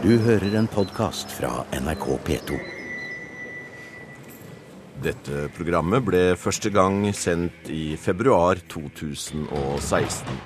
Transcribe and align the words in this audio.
Du 0.00 0.14
hører 0.16 0.54
en 0.56 0.64
podkast 0.64 1.28
fra 1.36 1.66
NRK 1.76 2.04
P2. 2.24 2.58
Dette 5.04 5.42
programmet 5.52 6.00
ble 6.06 6.22
første 6.40 6.70
gang 6.72 7.02
sendt 7.12 7.68
i 7.68 7.98
februar 8.00 8.62
2016. 8.72 10.38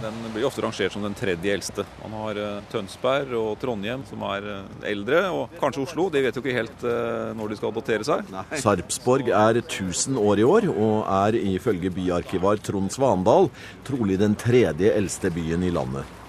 Den 0.00 0.16
blir 0.32 0.46
ofte 0.48 0.64
rangert 0.64 0.96
som 0.96 1.04
den 1.04 1.18
tredje 1.20 1.52
eldste. 1.52 1.84
Man 2.00 2.16
har 2.22 2.40
eh, 2.40 2.64
Tønsberg 2.72 3.36
og 3.36 3.60
Trondheim 3.60 4.06
som 4.08 4.24
er 4.30 4.48
eh, 4.54 4.88
eldre, 4.94 5.26
og 5.28 5.60
kanskje 5.60 5.84
Oslo. 5.84 6.08
De 6.16 6.24
vet 6.24 6.32
jo 6.32 6.40
ikke 6.40 6.56
helt 6.62 6.88
eh, 6.88 7.28
når 7.36 7.52
de 7.52 7.60
skal 7.60 7.74
adoptere 7.74 8.08
seg. 8.08 8.32
Sarpsborg 8.64 9.28
er 9.28 9.60
1000 9.66 10.16
år 10.16 10.40
i 10.40 10.48
år, 10.48 10.70
og 10.72 10.96
er 11.04 11.36
ifølge 11.52 11.92
byarkivar 11.92 12.64
Trond 12.64 12.96
Svandal 12.96 13.52
trolig 13.84 14.16
den 14.24 14.40
tredje 14.48 14.96
eldste 14.96 15.34
byen 15.36 15.68
i 15.68 15.76
landet. 15.76 16.21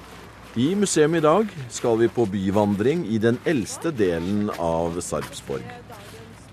I 0.56 0.76
museum 0.76 1.16
i 1.16 1.20
dag 1.20 1.48
skal 1.70 1.98
vi 1.98 2.08
på 2.08 2.28
byvandring 2.30 3.08
i 3.10 3.18
den 3.18 3.40
eldste 3.50 3.90
delen 3.90 4.52
av 4.62 5.00
Sarpsborg. 5.02 5.64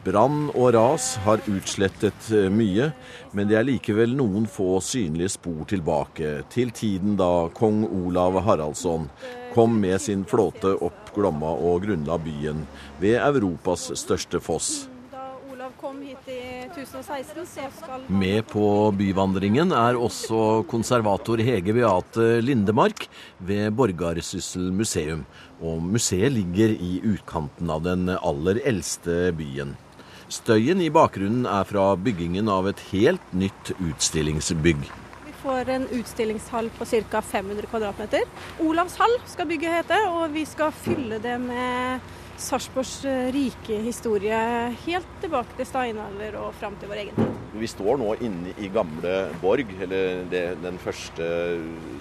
Brann 0.06 0.46
og 0.54 0.70
ras 0.72 1.18
har 1.27 1.42
utslettet 1.45 2.30
eh, 2.32 2.46
mye, 2.48 2.86
men 3.36 3.50
det 3.50 3.58
er 3.58 3.66
likevel 3.68 4.14
noen 4.16 4.46
få 4.48 4.78
synlige 4.80 5.34
spor 5.34 5.68
tilbake 5.68 6.30
til 6.48 6.72
tiden 6.72 7.18
da 7.20 7.50
kong 7.52 7.82
Olav 7.84 8.41
Haraldsson 8.46 9.05
kom 9.52 9.77
med 9.82 10.00
sin 10.00 10.24
flåte 10.24 10.72
opp 10.80 11.12
Glomma 11.12 11.52
og 11.52 11.84
grunnla 11.84 12.16
byen 12.24 12.64
ved 13.05 13.20
Europas 13.20 13.91
største 14.00 14.41
foss. 14.41 14.86
Da 16.70 16.77
Olav 16.77 17.02
kom 17.02 17.15
hit 17.16 17.37
i 17.37 17.41
1016, 17.42 17.47
så 17.47 17.70
skal 17.83 18.02
Med 18.09 18.47
på 18.47 18.92
byvandringen 18.95 19.73
er 19.74 19.97
også 19.98 20.62
konservator 20.70 21.41
Hege 21.42 21.74
Beate 21.74 22.41
Lindemark 22.45 23.09
ved 23.38 23.73
Borgarsyssel 23.74 24.70
museum. 24.73 25.25
Og 25.61 25.83
museet 25.83 26.30
ligger 26.33 26.70
i 26.70 27.00
utkanten 27.03 27.70
av 27.70 27.83
den 27.83 28.09
aller 28.09 28.61
eldste 28.64 29.33
byen. 29.34 29.77
Støyen 30.31 30.81
i 30.81 30.91
bakgrunnen 30.91 31.47
er 31.47 31.67
fra 31.67 31.97
byggingen 31.97 32.48
av 32.48 32.69
et 32.70 32.78
helt 32.92 33.33
nytt 33.34 33.72
utstillingsbygg. 33.81 34.87
vi 35.27 35.33
får 35.42 35.69
en 35.70 35.89
utstillingshall 35.89 36.70
på 36.78 36.84
ca. 36.84 37.20
500 37.20 37.66
kvm. 37.66 38.31
Olavshall 38.61 39.19
skal 39.27 39.47
bygget 39.47 39.72
hete, 39.72 39.98
og 40.09 40.31
vi 40.33 40.44
skal 40.44 40.70
fylle 40.70 41.19
det 41.19 41.41
med 41.41 42.00
Sarpsborgs 42.41 42.94
rike 43.34 43.80
historie 43.84 44.36
helt 44.86 45.10
tilbake 45.22 45.56
til 45.58 45.69
steinalder 45.69 46.36
og 46.41 46.55
fram 46.58 46.77
til 46.80 46.88
vår 46.91 47.02
egen 47.05 47.19
tid. 47.19 47.36
Vi 47.60 47.69
står 47.69 47.98
nå 48.00 48.14
inne 48.24 48.52
i 48.62 48.69
gamle 48.72 49.14
Borg, 49.42 49.72
eller 49.82 50.22
det, 50.30 50.42
den 50.62 50.78
første 50.80 51.27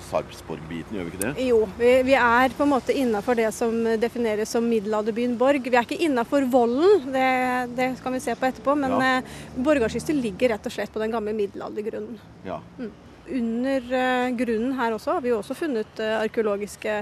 Sarpsborg-biten, 0.09 0.95
gjør 0.95 1.07
vi 1.07 1.13
ikke 1.13 1.23
det? 1.25 1.47
Jo, 1.49 1.59
vi, 1.79 1.91
vi 2.07 2.15
er 2.15 2.55
på 2.55 2.63
en 2.67 2.71
måte 2.71 2.95
innafor 2.95 3.35
det 3.39 3.49
som 3.55 3.75
defineres 3.99 4.53
som 4.55 4.65
middelalderbyen 4.69 5.35
Borg. 5.41 5.65
Vi 5.65 5.75
er 5.75 5.87
ikke 5.87 5.99
innafor 6.05 6.45
volden, 6.53 7.09
det, 7.13 7.27
det 7.77 7.89
skal 7.99 8.15
vi 8.15 8.23
se 8.23 8.37
på 8.39 8.49
etterpå, 8.49 8.77
men 8.79 8.95
Ja. 8.99 9.11
ja. 9.19 9.21
Borgarskystet 9.59 10.15
ligger 10.17 10.53
rett 10.55 10.65
og 10.65 10.73
slett 10.73 10.93
på 10.93 11.01
den 11.01 11.11
gamle 11.13 11.33
middelaldergrunnen. 11.35 12.17
Ja. 12.45 12.61
Under 13.29 13.91
eh, 13.93 14.31
grunnen 14.39 14.73
her 14.79 14.95
også 14.95 15.17
har 15.17 15.21
vi 15.25 15.29
jo 15.33 15.41
også 15.41 15.57
funnet 15.57 15.99
eh, 16.01 16.15
arkeologiske 16.23 17.01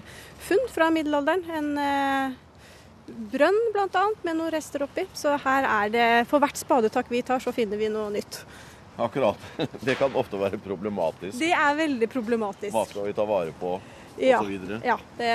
funn 0.49 0.66
fra 0.73 0.89
middelalderen. 0.91 1.45
En 1.59 1.69
brønn 3.08 3.58
bl.a. 3.73 4.05
med 4.23 4.36
noen 4.38 4.52
rester 4.53 4.83
oppi. 4.86 5.08
Så 5.17 5.36
her 5.44 5.67
er 5.67 5.91
det 5.94 6.08
For 6.30 6.44
hvert 6.44 6.59
spadetak 6.59 7.11
vi 7.11 7.22
tar, 7.25 7.39
så 7.44 7.53
finner 7.55 7.80
vi 7.80 7.89
noe 7.91 8.11
nytt. 8.13 8.41
Akkurat. 8.97 9.38
Det 9.86 9.95
kan 10.00 10.16
ofte 10.17 10.39
være 10.41 10.58
problematisk. 10.58 11.38
Det 11.39 11.52
er 11.53 11.78
veldig 11.78 12.09
problematisk. 12.09 12.73
Hva 12.73 12.85
skal 12.89 13.05
vi 13.09 13.13
ta 13.17 13.25
vare 13.30 13.53
på, 13.59 13.75
Ja, 14.17 14.39
videre? 14.41 14.80
ja 14.81 14.95
det, 15.19 15.33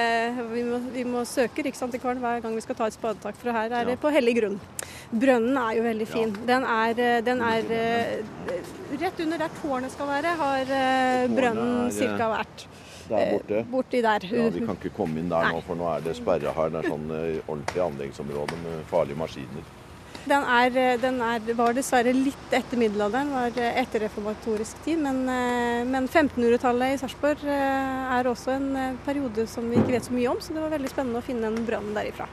vi, 0.50 0.64
må, 0.66 0.80
vi 0.90 1.04
må 1.06 1.20
søke 1.28 1.62
Riksantikvaren 1.62 2.18
hver 2.18 2.40
gang 2.42 2.56
vi 2.58 2.64
skal 2.64 2.74
ta 2.74 2.88
et 2.90 2.96
spadetak, 2.96 3.38
for 3.38 3.54
her 3.54 3.70
er 3.78 3.86
det 3.92 3.94
på 4.02 4.10
hellig 4.10 4.34
grunn. 4.40 4.56
Brønnen 5.12 5.54
er 5.60 5.76
jo 5.78 5.84
veldig 5.86 6.08
fin. 6.10 6.34
Den 6.48 6.66
er, 6.66 6.98
eh, 6.98 7.20
den 7.22 7.44
er 7.46 7.70
eh, 7.78 8.58
rett 8.98 9.22
under 9.22 9.44
der 9.44 9.54
tårnet 9.60 9.94
skal 9.94 10.10
være, 10.10 10.34
har 10.42 10.74
eh, 10.80 11.30
brønnen 11.30 11.94
ca. 11.94 12.32
vært. 12.34 12.66
Der 13.08 13.30
borte. 13.34 13.58
Eh, 13.58 13.68
Borti 13.72 14.02
der. 14.04 14.26
Ja, 14.30 14.48
Vi 14.54 14.64
kan 14.66 14.78
ikke 14.78 14.94
komme 14.96 15.20
inn 15.20 15.30
der 15.32 15.52
nå, 15.52 15.62
for 15.66 15.78
nå 15.78 15.88
er 15.96 16.04
det 16.04 16.16
sperra 16.18 16.54
her. 16.56 16.72
Det 16.74 16.82
er 16.82 16.90
sånn 16.94 17.08
eh, 17.16 17.38
ordentlig 17.46 17.84
anleggsområde 17.86 18.58
med 18.64 18.84
farlige 18.90 19.20
maskiner. 19.20 19.70
Den, 20.22 20.44
er, 20.46 20.76
eh, 20.78 21.00
den 21.02 21.18
er, 21.26 21.52
var 21.58 21.74
dessverre 21.74 22.14
litt 22.14 22.54
etter 22.54 22.78
middelalderen, 22.78 23.34
var 23.34 23.58
eh, 23.58 23.80
etter 23.82 24.06
reformatorisk 24.06 24.84
tid. 24.86 25.02
Men, 25.02 25.24
men 25.90 26.08
1500-tallet 26.08 26.94
i 26.94 27.02
Sarpsborg 27.02 27.44
er 27.50 28.30
også 28.30 28.56
en 28.56 28.96
periode 29.06 29.48
som 29.50 29.68
vi 29.70 29.80
ikke 29.82 29.96
vet 29.98 30.08
så 30.08 30.14
mye 30.14 30.30
om, 30.30 30.40
så 30.40 30.54
det 30.54 30.62
var 30.64 30.74
veldig 30.78 30.94
spennende 30.94 31.22
å 31.22 31.26
finne 31.26 31.50
en 31.50 31.62
brønn 31.66 31.94
derifra. 31.96 32.30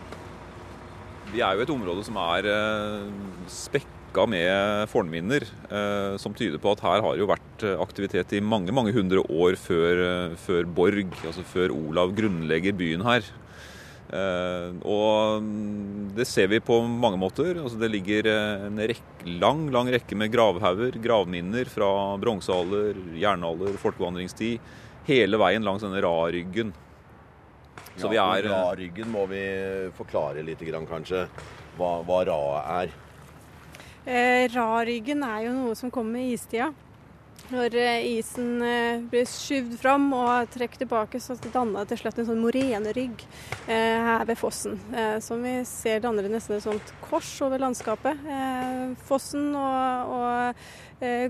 Vi 1.29 1.41
er 1.45 1.57
jo 1.57 1.65
et 1.65 1.71
område 1.71 2.03
som 2.07 2.17
er 2.21 2.47
eh, 2.49 3.89
spekka 4.09 4.25
med 4.27 4.89
fornminner, 4.89 5.43
eh, 5.69 6.17
som 6.17 6.33
tyder 6.33 6.57
på 6.57 6.71
at 6.71 6.81
her 6.81 7.01
har 7.01 7.17
jo 7.17 7.27
vært 7.29 7.63
eh, 7.63 7.79
aktivitet 7.79 8.33
i 8.33 8.41
mange 8.41 8.71
mange 8.71 8.91
hundre 8.91 9.21
år 9.29 9.55
før, 9.55 10.31
eh, 10.31 10.35
før 10.35 10.65
Borg, 10.65 11.13
altså 11.25 11.43
før 11.43 11.69
Olav 11.71 12.15
grunnlegger 12.15 12.73
byen 12.73 13.03
her. 13.05 13.21
Eh, 14.09 14.73
og 14.81 15.43
mm, 15.43 16.15
det 16.15 16.25
ser 16.25 16.47
vi 16.49 16.59
på 16.59 16.81
mange 16.87 17.19
måter. 17.19 17.59
Altså 17.61 17.77
det 17.77 17.91
ligger 17.91 18.25
en 18.65 18.79
rekke, 18.79 19.25
lang 19.39 19.69
lang 19.69 19.87
rekke 19.87 20.17
med 20.17 20.31
gravhauger, 20.33 20.97
gravminner 20.97 21.69
fra 21.69 22.17
bronsealder, 22.17 22.97
jernalder, 23.13 23.77
folkevandringstid. 23.77 24.59
Hele 25.05 25.37
veien 25.37 25.63
langs 25.63 25.85
denne 25.85 26.01
raryggen. 26.01 26.73
Så 27.99 28.09
vi 28.09 28.17
er 28.17 28.45
Ra-ryggen 28.47 29.09
må 29.11 29.25
vi 29.27 29.43
forklare 29.97 30.41
litt, 30.45 30.61
grann, 30.63 30.87
kanskje. 30.87 31.27
Hva, 31.77 31.99
hva 32.07 32.23
ra 32.25 32.41
er. 32.79 32.97
Eh, 34.09 34.49
Rarryggen 34.49 35.21
er 35.21 35.43
jo 35.45 35.53
noe 35.53 35.75
som 35.77 35.91
kommer 35.93 36.17
med 36.17 36.31
istida. 36.33 36.71
Når 37.49 37.75
eh, 37.81 38.07
isen 38.17 38.61
eh, 38.65 39.01
blir 39.09 39.25
skyvd 39.29 39.75
fram 39.81 40.07
og 40.17 40.49
trukket 40.53 40.83
tilbake, 40.83 41.21
så 41.21 41.37
danner 41.49 41.83
det 41.85 41.91
til 41.93 42.01
slutt 42.03 42.21
en 42.21 42.27
sånn 42.27 42.41
morenerygg 42.41 43.21
eh, 43.67 44.01
her 44.05 44.25
ved 44.29 44.37
fossen. 44.37 44.79
Som 45.21 45.45
vi 45.45 45.59
ser 45.69 46.01
danner 46.01 46.25
det 46.25 46.33
nesten 46.33 46.57
et 46.57 46.65
sånt 46.65 46.93
kors 47.05 47.29
over 47.45 47.61
landskapet. 47.61 48.21
Eh, 48.25 48.81
fossen 49.09 49.51
og, 49.57 50.13
og 50.17 50.63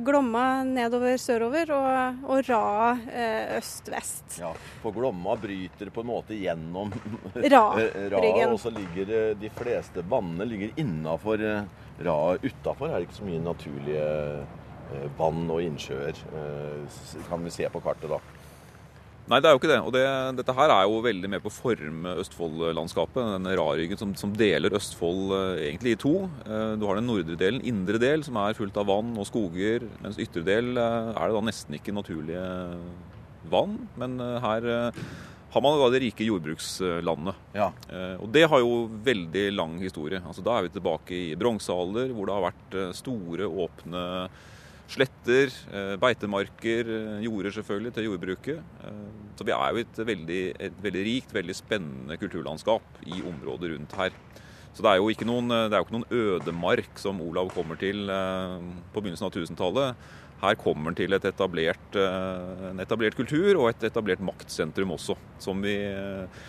Glomma 0.04 0.64
nedover 0.66 1.20
sørover, 1.22 1.70
og, 1.76 2.24
og 2.32 2.48
eh, 2.56 3.60
øst-vest. 3.60 4.40
Ja, 4.40 4.54
For 4.82 4.96
Glomma 4.96 5.36
bryter 5.40 5.92
på 5.94 6.04
en 6.04 6.10
måte 6.10 6.40
gjennom 6.40 6.96
Ra-ryggen. 7.36 8.16
Ra, 8.16 8.50
og 8.56 8.58
så 8.64 8.72
ligger 8.74 9.36
de 9.40 9.54
fleste 9.60 10.08
vannene 10.10 10.48
ligger 10.48 10.74
innafor. 10.80 11.44
Utafor 12.00 12.88
er 12.88 13.00
det 13.00 13.10
ikke 13.10 13.20
så 13.20 13.28
mye 13.28 13.44
naturlige 13.44 14.04
eh, 14.96 15.08
vann 15.20 15.50
og 15.52 15.64
innsjøer, 15.64 16.16
eh, 16.16 17.00
kan 17.28 17.44
vi 17.44 17.52
se 17.52 17.68
på 17.70 17.82
kartet 17.84 18.10
da. 18.12 18.20
Nei, 19.30 19.38
det 19.44 19.46
er 19.46 19.54
jo 19.54 19.60
ikke 19.60 19.70
det. 19.70 19.82
Og 19.86 19.92
det, 19.94 20.06
dette 20.40 20.54
her 20.58 20.72
er 20.74 20.88
jo 20.90 21.04
veldig 21.06 21.30
med 21.30 21.44
på 21.44 21.52
å 21.52 21.54
forme 21.54 22.16
Østfold-landskapet. 22.24 23.20
Denne 23.36 23.52
Rarryggen 23.60 24.00
som, 24.00 24.16
som 24.18 24.32
deler 24.34 24.74
Østfold 24.74 25.36
eh, 25.36 25.68
egentlig 25.68 25.94
i 25.94 26.00
to. 26.02 26.16
Du 26.48 26.88
har 26.88 26.98
den 26.98 27.06
nordre 27.06 27.38
delen, 27.38 27.62
indre 27.62 28.02
del, 28.02 28.26
som 28.26 28.40
er 28.42 28.58
fullt 28.58 28.80
av 28.80 28.90
vann 28.90 29.14
og 29.20 29.28
skoger. 29.30 29.86
Mens 30.02 30.18
ytre 30.18 30.42
del 30.48 30.74
er 30.80 31.20
det 31.20 31.36
da 31.36 31.46
nesten 31.46 31.78
ikke 31.78 31.94
naturlige 31.94 32.48
vann. 33.52 33.78
Men 34.02 34.18
her 34.42 34.72
har 35.50 35.62
man 35.66 35.80
da 35.80 35.88
det 35.90 36.02
rike 36.04 36.26
jordbrukslandet. 36.28 37.36
Ja. 37.58 37.72
Eh, 37.90 38.16
Og 38.22 38.30
det 38.32 38.46
har 38.50 38.60
jo 38.62 38.88
veldig 39.06 39.46
lang 39.56 39.80
historie. 39.82 40.22
Altså, 40.22 40.44
da 40.46 40.58
er 40.60 40.68
vi 40.68 40.76
tilbake 40.76 41.16
i 41.18 41.36
bronsealder, 41.40 42.14
hvor 42.14 42.30
det 42.30 42.36
har 42.36 42.46
vært 42.52 42.78
eh, 42.78 42.92
store, 42.94 43.48
åpne 43.50 44.04
sletter, 44.90 45.54
eh, 45.74 45.96
beitemarker, 46.02 46.88
jorder 47.26 47.54
selvfølgelig 47.58 47.94
til 47.98 48.08
jordbruket. 48.10 48.62
Eh, 48.86 49.08
Så 49.40 49.46
vi 49.48 49.54
er 49.56 49.72
jo 49.74 49.78
et 49.82 50.00
veldig, 50.06 50.44
et 50.60 50.80
veldig 50.84 51.04
rikt, 51.06 51.34
veldig 51.34 51.56
spennende 51.56 52.18
kulturlandskap 52.20 52.82
i 53.08 53.22
området 53.22 53.74
rundt 53.74 53.94
her. 53.98 54.12
Så 54.74 54.84
det 54.84 54.92
er 54.92 54.98
jo 55.02 55.10
ikke 55.10 55.26
noen, 55.26 55.50
jo 55.50 55.82
ikke 55.82 55.96
noen 55.96 56.12
ødemark 56.14 57.00
som 57.02 57.20
Olav 57.22 57.50
kommer 57.56 57.76
til 57.80 58.06
på 58.06 59.02
begynnelsen 59.02 59.26
av 59.26 59.32
1000-tallet. 59.34 59.96
Her 60.40 60.56
kommer 60.60 60.90
han 60.90 60.96
til 60.96 61.16
et 61.16 61.26
etablert, 61.28 61.96
eh, 62.00 62.68
en 62.72 62.80
etablert 62.80 63.18
kultur 63.18 63.58
og 63.58 63.70
et 63.70 63.90
etablert 63.90 64.24
maktsentrum 64.24 64.96
også, 64.96 65.18
som 65.44 65.60
vi 65.64 65.76
eh, 65.76 66.46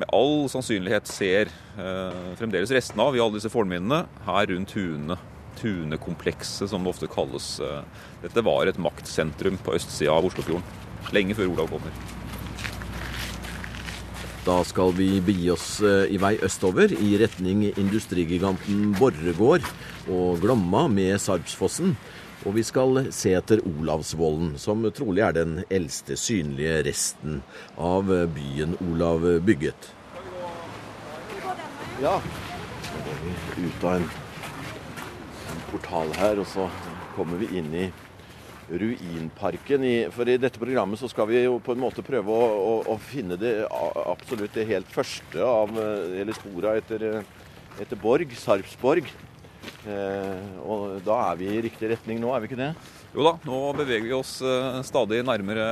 med 0.00 0.08
all 0.16 0.46
sannsynlighet 0.48 1.10
ser 1.10 1.50
eh, 1.76 2.30
fremdeles 2.40 2.72
restene 2.72 3.04
av 3.04 3.16
i 3.16 3.20
alle 3.20 3.36
disse 3.36 3.52
fornminnene 3.52 4.06
her 4.28 4.48
rundt 4.54 4.72
Tune. 4.72 5.18
Tunekomplekset, 5.60 6.70
som 6.70 6.86
det 6.86 6.94
ofte 6.94 7.08
kalles. 7.10 7.58
Dette 8.22 8.44
var 8.46 8.70
et 8.70 8.78
maktsentrum 8.80 9.58
på 9.60 9.74
østsida 9.76 10.14
av 10.14 10.30
Oslofjorden. 10.30 10.64
Lenge 11.12 11.36
før 11.36 11.52
Olav 11.52 11.74
kommer. 11.74 12.19
Da 14.40 14.62
skal 14.64 14.94
vi 14.96 15.18
begi 15.20 15.50
oss 15.52 15.82
eh, 15.84 16.08
i 16.14 16.16
vei 16.20 16.32
østover 16.40 16.94
i 16.96 17.10
retning 17.20 17.66
industrigiganten 17.68 18.94
Borregaard 18.96 19.66
og 20.08 20.40
Glomma 20.40 20.86
med 20.88 21.20
Sarpsfossen. 21.20 21.92
Og 22.48 22.56
vi 22.56 22.64
skal 22.64 23.10
se 23.12 23.34
etter 23.36 23.60
Olavsvollen, 23.68 24.54
som 24.56 24.86
trolig 24.96 25.26
er 25.26 25.36
den 25.36 25.58
eldste 25.68 26.16
synlige 26.16 26.78
resten 26.88 27.42
av 27.76 28.08
byen 28.32 28.78
Olav 28.88 29.28
bygget. 29.44 29.90
Ja, 32.00 32.16
så 32.86 33.04
går 33.04 33.20
vi 33.26 33.66
ut 33.66 33.84
av 33.84 33.98
en, 33.98 34.08
en 35.52 35.66
portal 35.68 36.16
her, 36.16 36.40
og 36.40 36.48
så 36.48 36.70
kommer 37.12 37.44
vi 37.44 37.52
inn 37.60 37.74
i 37.76 37.90
ruinparken. 38.70 39.84
I, 39.84 39.94
for 40.14 40.28
i 40.28 40.38
dette 40.40 40.60
programmet 40.60 41.00
så 41.00 41.10
skal 41.10 41.28
vi 41.30 41.42
jo 41.42 41.58
på 41.64 41.74
en 41.74 41.82
måte 41.82 42.04
prøve 42.06 42.30
å, 42.30 42.46
å, 42.60 42.74
å 42.94 42.98
finne 43.02 43.38
det 43.40 43.56
absolutt 43.70 44.54
det 44.54 44.68
helt 44.70 44.92
første 44.92 45.42
av 45.42 45.74
eller 45.80 46.36
spora 46.36 46.76
etter, 46.78 47.24
etter 47.80 48.00
Borg, 48.00 48.32
Sarpsborg. 48.38 49.10
Eh, 49.88 50.40
og 50.64 51.00
da 51.04 51.16
er 51.30 51.38
vi 51.40 51.50
i 51.52 51.62
riktig 51.64 51.90
retning 51.92 52.20
nå, 52.20 52.32
er 52.32 52.42
vi 52.42 52.50
ikke 52.50 52.60
det? 52.60 52.72
Jo 53.10 53.24
da, 53.26 53.32
nå 53.48 53.58
beveger 53.74 54.06
vi 54.06 54.14
oss 54.16 54.36
eh, 54.44 54.80
stadig 54.86 55.22
nærmere 55.26 55.64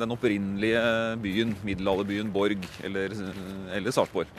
den 0.00 0.14
opprinnelige 0.14 0.82
byen, 1.22 1.54
middelalderbyen 1.66 2.32
Borg, 2.34 2.66
eller, 2.86 3.14
eller 3.76 3.94
Sarpsborg. 3.94 4.30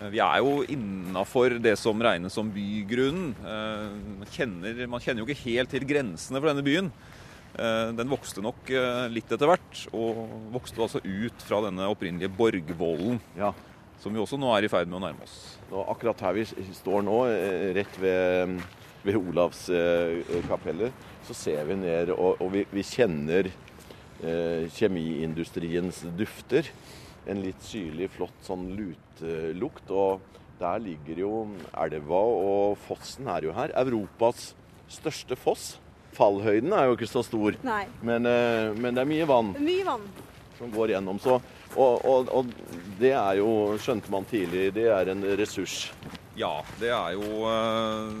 Eh, 0.00 0.10
vi 0.12 0.20
er 0.22 0.42
jo 0.42 0.62
innafor 0.70 1.58
det 1.62 1.74
som 1.80 2.00
regnes 2.02 2.34
som 2.36 2.50
bygrunnen. 2.52 3.32
Eh, 3.42 3.88
man 4.22 4.30
kjenner, 4.32 4.84
man 4.90 5.02
kjenner, 5.02 5.22
jo 5.22 5.28
ikke 5.28 5.50
helt 5.50 5.72
til 5.74 5.86
grensene 5.88 6.40
for 6.40 6.50
denne 6.50 6.64
byen. 6.66 6.92
Eh, 7.52 7.90
den 7.98 8.12
vokste 8.12 8.44
nok 8.44 8.70
litt 9.12 9.32
etter 9.32 9.50
hvert, 9.50 9.86
og 9.92 10.22
vokste 10.54 10.84
altså 10.84 11.02
ut 11.04 11.46
fra 11.46 11.62
denne 11.66 11.90
opprinnelige 11.92 12.32
Borgvollen. 12.36 13.20
Ja. 13.38 13.52
Som 14.02 14.14
vi 14.16 14.22
også 14.22 14.38
nå 14.40 14.48
er 14.56 14.66
i 14.66 14.70
ferd 14.72 14.88
med 14.90 14.98
å 14.98 15.04
nærme 15.04 15.26
oss. 15.26 15.58
Og 15.70 15.84
akkurat 15.92 16.24
her 16.26 16.34
vi 16.34 16.46
står 16.74 17.04
nå, 17.06 17.18
rett 17.76 17.98
ved, 18.02 18.56
ved 19.04 19.18
Olavskapellet, 19.20 21.04
så 21.22 21.36
ser 21.38 21.62
vi 21.68 21.76
ned, 21.78 22.10
og, 22.16 22.40
og 22.42 22.50
vi, 22.50 22.64
vi, 22.72 22.82
kjenner 22.82 23.46
eh, 23.46 24.66
kjemiindustriens 24.74 26.02
dufter 26.18 26.66
en 27.30 27.42
litt 27.42 27.62
syrlig, 27.64 28.10
flott 28.16 28.46
sånn 28.46 28.68
lutelukt. 28.76 29.90
Og 29.92 30.22
der 30.62 30.82
ligger 30.82 31.22
jo 31.24 31.32
elva, 31.84 32.20
og 32.22 32.82
fossen 32.86 33.30
er 33.32 33.48
jo 33.48 33.54
her. 33.56 33.74
Europas 33.82 34.52
største 34.92 35.38
foss. 35.38 35.76
Fallhøyden 36.12 36.74
er 36.76 36.90
jo 36.90 36.96
ikke 36.98 37.08
så 37.08 37.22
stor, 37.24 37.56
Nei. 37.64 37.86
Men, 38.04 38.28
eh, 38.28 38.74
men 38.76 38.92
det 38.92 39.00
er 39.00 39.08
mye 39.08 39.28
vann. 39.28 39.54
Mye 39.56 39.86
vann. 39.86 40.04
Som 40.58 40.72
går 40.74 40.92
gjennom. 40.92 41.18
Så, 41.22 41.38
og, 41.72 42.04
og, 42.04 42.28
og, 42.28 42.50
det 43.00 43.14
er 43.16 43.38
jo, 43.40 43.78
skjønte 43.80 44.12
man 44.12 44.28
tidlig, 44.28 44.68
det 44.76 44.90
er 44.92 45.08
en 45.14 45.24
ressurs. 45.40 45.86
Ja, 46.36 46.60
det 46.80 46.92
er 46.92 47.16
jo 47.16 47.48
uh, 47.48 48.12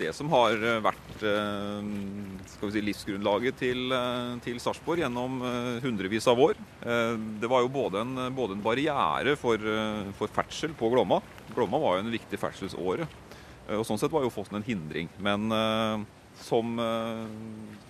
det 0.00 0.10
som 0.16 0.32
har 0.32 0.56
vært 0.84 1.22
skal 1.24 1.32
vi 1.32 2.33
si, 2.72 2.82
livsgrunnlaget 2.84 3.58
til, 3.60 3.84
uh, 3.92 4.34
til 4.44 4.60
Sarpsborg 4.62 5.04
gjennom 5.04 5.40
hundrevis 5.84 6.28
av 6.30 6.40
år. 6.40 6.58
det 7.40 7.48
var 7.50 7.64
jo 7.64 7.70
både 7.72 8.00
en, 8.04 8.26
både 8.34 8.56
en 8.56 8.64
barriere 8.64 9.34
for, 9.40 9.60
for, 10.18 10.32
ferdsel 10.32 10.74
på 10.78 10.90
Glomma. 10.92 11.20
Glomma 11.54 11.80
var 11.82 11.98
jo 11.98 12.04
en 12.04 12.14
viktig 12.14 12.40
ferdselsåre. 12.40 13.08
og 13.76 13.86
Sånn 13.86 14.00
sett 14.00 14.12
var 14.12 14.24
jo 14.24 14.32
fossen 14.32 14.60
en 14.60 14.66
hindring. 14.66 15.10
Men 15.18 15.48
som, 16.40 16.78
eh, 16.78 17.26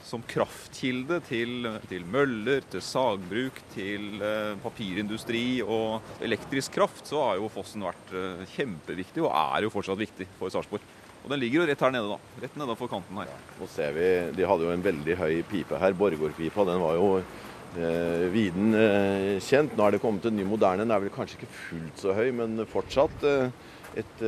som 0.05 0.23
kraftkilde 0.29 1.21
til, 1.29 1.69
til, 1.89 2.05
møller, 2.11 2.65
til 2.71 2.83
sagbruk, 2.85 3.61
til 3.75 4.23
eh, 4.23 4.53
papirindustri 4.63 5.63
og 5.65 6.21
elektrisk 6.25 6.77
kraft, 6.77 7.07
så 7.09 7.23
har 7.29 7.41
jo 7.41 7.53
fossen 7.53 7.85
vært 7.87 8.13
eh, 8.15 8.45
kjempeviktig, 8.57 9.25
og 9.25 9.33
er 9.33 9.67
jo 9.67 9.73
fortsatt 9.75 10.01
viktig 10.01 10.29
for 10.39 10.53
Sarpsborg. 10.53 10.85
Og 11.25 11.33
den 11.33 11.41
ligger 11.41 11.63
jo 11.63 11.67
rett 11.71 11.81
her 11.87 11.95
nede, 11.95 12.13
da. 12.13 12.41
Rett 12.45 12.57
nedafor 12.61 12.91
kanten 12.93 13.19
her. 13.23 13.33
Nå 13.59 13.69
ser 13.73 13.97
vi, 13.97 14.09
De 14.37 14.47
hadde 14.49 14.67
jo 14.69 14.75
en 14.75 14.85
veldig 14.85 15.17
høy 15.17 15.35
pipe 15.49 15.81
her. 15.81 15.97
Borregaardpipa. 15.97 16.67
Den 16.69 16.83
var 16.85 16.99
jo 16.99 17.09
eh, 17.19 18.27
viden 18.35 18.77
eh, 18.77 19.31
kjent. 19.45 19.73
Nå 19.77 19.87
er 19.87 19.97
det 19.97 20.03
kommet 20.05 20.29
en 20.29 20.37
ny 20.37 20.45
moderne. 20.49 20.85
Den 20.85 20.93
er 20.93 21.01
vel 21.01 21.15
kanskje 21.15 21.41
ikke 21.41 21.53
fullt 21.57 22.05
så 22.05 22.17
høy, 22.17 22.29
men 22.37 22.61
fortsatt 22.69 23.25
eh, 23.31 23.49
et, 23.97 24.25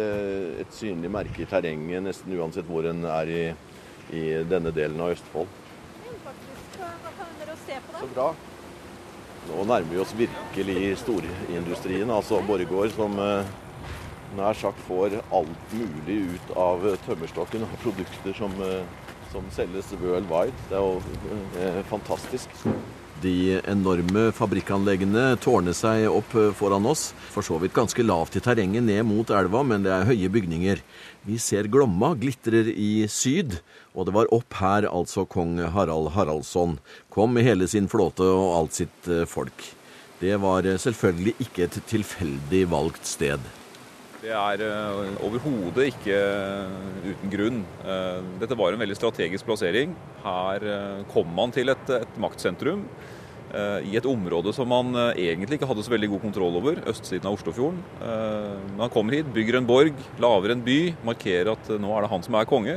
et 0.63 0.73
synlig 0.73 1.11
merke 1.11 1.43
i 1.43 1.49
terrenget 1.51 2.05
nesten 2.05 2.37
uansett 2.39 2.69
hvor 2.71 2.87
en 2.87 3.03
er 3.11 3.33
i 3.35 3.47
i 4.15 4.45
denne 4.47 4.71
delen 4.75 5.01
av 5.01 5.15
Østfold. 5.15 5.49
Så 8.01 8.09
bra. 8.15 8.31
Nå 9.47 9.63
nærmer 9.63 9.91
vi 9.91 10.01
oss 10.03 10.15
virkelig 10.19 10.97
storindustrien, 11.03 12.11
altså 12.11 12.41
Borregaard, 12.47 12.91
som 12.97 13.15
eh, 13.23 13.55
nær 14.37 14.59
sagt 14.59 14.83
får 14.89 15.19
alt 15.35 15.75
mulig 15.77 16.19
ut 16.35 16.53
av 16.59 16.85
tømmerstokken 17.07 17.67
og 17.67 17.81
produkter 17.85 18.37
som, 18.37 18.53
eh, 18.65 18.85
som 19.33 19.47
selges 19.55 19.93
worldwide. 20.01 20.55
Det 20.71 20.79
er 20.79 20.85
jo 20.85 21.01
eh, 21.61 21.83
fantastisk. 21.91 22.51
De 23.23 23.63
enorme 23.65 24.27
fabrikkanleggene 24.37 25.39
tårner 25.41 25.73
seg 25.73 26.05
opp 26.11 26.35
foran 26.59 26.85
oss. 26.85 27.15
For 27.33 27.47
så 27.47 27.57
vidt 27.63 27.73
ganske 27.77 28.05
lavt 28.05 28.37
i 28.37 28.43
terrenget 28.45 28.85
ned 28.85 29.07
mot 29.09 29.31
elva, 29.33 29.63
men 29.65 29.87
det 29.87 29.95
er 29.95 30.05
høye 30.11 30.29
bygninger. 30.35 30.83
Vi 31.25 31.39
ser 31.41 31.71
Glomma 31.73 32.13
glitrer 32.21 32.69
i 32.69 33.07
syd, 33.09 33.57
og 33.97 34.07
det 34.07 34.17
var 34.19 34.29
opp 34.37 34.61
her 34.61 34.87
altså 34.91 35.25
kong 35.25 35.57
Harald 35.73 36.13
Haraldsson 36.13 36.77
kom 37.11 37.33
med 37.33 37.49
hele 37.49 37.69
sin 37.73 37.89
flåte 37.89 38.27
og 38.29 38.53
alt 38.61 38.77
sitt 38.77 39.09
eh, 39.09 39.25
folk. 39.25 39.65
Det 40.21 40.37
var 40.41 40.69
eh, 40.69 40.79
selvfølgelig 40.81 41.39
ikke 41.49 41.65
et 41.67 41.81
tilfeldig 41.89 42.67
valgt 42.73 43.09
sted. 43.09 43.41
Det 44.27 44.35
er 44.35 44.63
uh, 44.67 45.21
overhodet 45.23 45.93
ikke 45.93 46.17
uten 47.05 47.31
grunn. 47.31 47.61
Uh, 47.85 48.25
dette 48.41 48.57
var 48.59 48.75
en 48.75 48.81
veldig 48.81 48.97
strategisk 48.99 49.47
plassering. 49.47 49.93
Her 50.25 50.67
kom 51.13 51.31
man 51.37 51.55
til 51.55 51.71
et, 51.71 51.93
et 51.95 52.19
maktsentrum 52.19 52.83
i 53.87 53.95
et 53.95 54.05
område 54.11 54.51
som 54.53 54.67
man 54.69 54.91
egentlig 55.15 55.57
ikke 55.57 55.69
hadde 55.71 55.85
så 55.87 55.93
veldig 55.93 56.09
god 56.11 56.21
kontroll 56.25 56.57
over, 56.59 56.81
østsiden 56.91 57.29
av 57.31 57.37
Oslofjorden. 57.39 57.79
Man 58.77 58.91
kommer 58.93 59.15
hit, 59.17 59.31
bygger 59.33 59.61
en 59.61 59.69
borg, 59.69 60.03
lager 60.21 60.53
en 60.53 60.65
by, 60.67 60.81
markerer 61.07 61.53
at 61.55 61.71
nå 61.81 61.93
er 61.95 62.05
det 62.05 62.11
han 62.11 62.27
som 62.27 62.37
er 62.37 62.49
konge. 62.51 62.75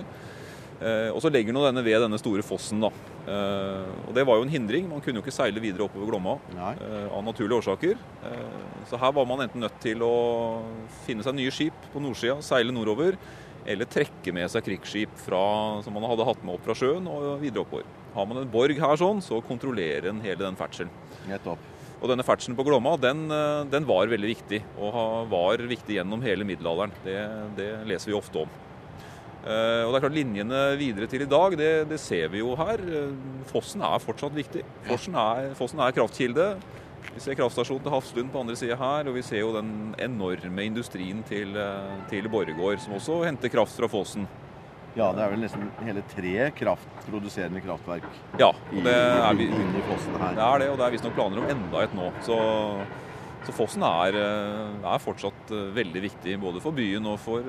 Eh, 0.80 1.10
og 1.12 1.20
så 1.20 1.28
legger 1.32 1.52
nå 1.52 1.66
denne 1.66 1.84
ved 1.84 2.00
denne 2.06 2.20
store 2.20 2.44
fossen. 2.46 2.80
da. 2.80 2.90
Eh, 3.28 3.90
og 4.08 4.14
Det 4.16 4.26
var 4.26 4.38
jo 4.38 4.44
en 4.48 4.54
hindring. 4.54 4.88
Man 4.88 5.02
kunne 5.02 5.20
jo 5.20 5.24
ikke 5.26 5.36
seile 5.36 5.60
videre 5.60 5.84
oppover 5.84 6.08
Glomma 6.08 6.38
Nei. 6.56 6.76
av 7.12 7.24
naturlige 7.24 7.60
årsaker. 7.60 7.98
så 8.90 8.98
her 8.98 9.12
var 9.12 9.26
man 9.26 9.42
enten 9.42 9.62
nødt 9.62 9.80
til 9.82 10.00
å 10.02 10.64
finne 11.06 11.22
seg 11.22 11.36
nye 11.36 11.52
skip 11.52 11.74
på 11.94 12.02
nordsida, 12.02 12.42
seile 12.42 12.72
nordover, 12.72 13.18
eller 13.68 13.86
trekke 13.86 14.34
med 14.34 14.50
seg 14.50 14.64
krigsskip 14.64 15.10
fra, 15.16 15.84
som 15.84 15.94
man 15.94 16.04
hadde 16.10 16.26
hatt 16.26 16.44
med 16.44 16.56
opp 16.56 16.64
fra 16.64 16.74
sjøen 16.74 17.06
og 17.08 17.40
videre 17.42 17.62
oppover. 17.62 17.86
Har 18.16 18.26
man 18.26 18.38
en 18.38 18.50
borg 18.50 18.80
her 18.80 18.96
sånn, 18.98 19.22
så 19.22 19.44
kontrollerer 19.46 20.10
en 20.10 20.22
hele 20.22 20.42
den 20.42 20.56
ferdselen. 20.56 20.90
Og 22.02 22.08
denne 22.10 22.24
ferdselen 22.24 22.58
på 22.58 22.64
Glomma 22.64 22.96
den, 22.98 23.28
den, 23.70 23.86
var 23.86 24.08
veldig 24.08 24.32
viktig, 24.32 24.64
og 24.80 25.30
var 25.30 25.58
viktig 25.58 26.00
gjennom 26.00 26.24
hele 26.24 26.48
middelalderen. 26.48 26.96
Det, 27.04 27.20
det 27.60 27.70
leser 27.86 28.10
vi 28.10 28.18
ofte 28.18 28.48
om. 28.48 28.50
Eh, 29.40 29.86
og 29.86 29.94
det 29.94 30.00
er 30.00 30.04
klart 30.04 30.18
Linjene 30.18 30.62
videre 30.80 31.08
til 31.08 31.24
i 31.24 31.30
dag, 31.30 31.56
det, 31.60 31.72
det 31.88 32.00
ser 32.02 32.28
vi 32.34 32.42
jo 32.42 32.58
her. 32.60 32.82
Eh, 32.84 33.14
fossen 33.52 33.84
er 33.88 34.04
fortsatt 34.04 34.36
viktig. 34.36 34.66
Fossen 34.90 35.16
er, 35.20 35.54
fossen 35.60 35.80
er 35.84 35.96
kraftkilde. 35.96 36.50
Vi 37.14 37.24
ser 37.24 37.38
kraftstasjonen 37.40 37.86
til 37.86 37.94
Hafslund 37.94 38.34
på 38.34 38.42
andre 38.44 38.58
sida 38.60 38.76
her, 38.80 39.08
og 39.08 39.16
vi 39.16 39.24
ser 39.24 39.42
jo 39.42 39.54
den 39.56 39.96
enorme 40.02 40.68
industrien 40.68 41.24
til, 41.28 41.56
eh, 41.56 41.96
til 42.12 42.28
Borregaard, 42.32 42.84
som 42.84 42.98
også 43.00 43.24
henter 43.24 43.52
kraft 43.54 43.80
fra 43.80 43.90
fossen. 43.92 44.28
Ja, 44.98 45.14
det 45.16 45.24
er 45.24 45.32
vel 45.32 45.44
nesten 45.46 45.70
hele 45.86 46.02
tre 46.10 46.48
kraftproduserende 46.58 47.62
kraftverk 47.62 48.08
ja, 48.42 48.48
og 48.50 48.80
det 48.84 48.96
er, 48.96 49.36
vi, 49.38 49.46
inni 49.46 49.84
fossen 49.86 50.16
her. 50.18 50.34
Det 50.36 50.44
er 50.44 50.64
det, 50.64 50.70
og 50.74 50.80
det 50.80 50.86
er 50.88 50.96
visstnok 50.96 51.14
planer 51.16 51.40
om 51.44 51.52
enda 51.54 51.84
et 51.86 51.94
nå. 51.96 52.08
Så, 52.26 52.38
så 53.46 53.56
fossen 53.56 53.86
er, 53.86 54.18
er, 54.18 55.04
fortsatt 55.06 55.54
veldig 55.78 56.04
viktig 56.10 56.40
både 56.42 56.64
for 56.66 56.76
byen 56.76 57.06
og 57.14 57.20
for 57.22 57.46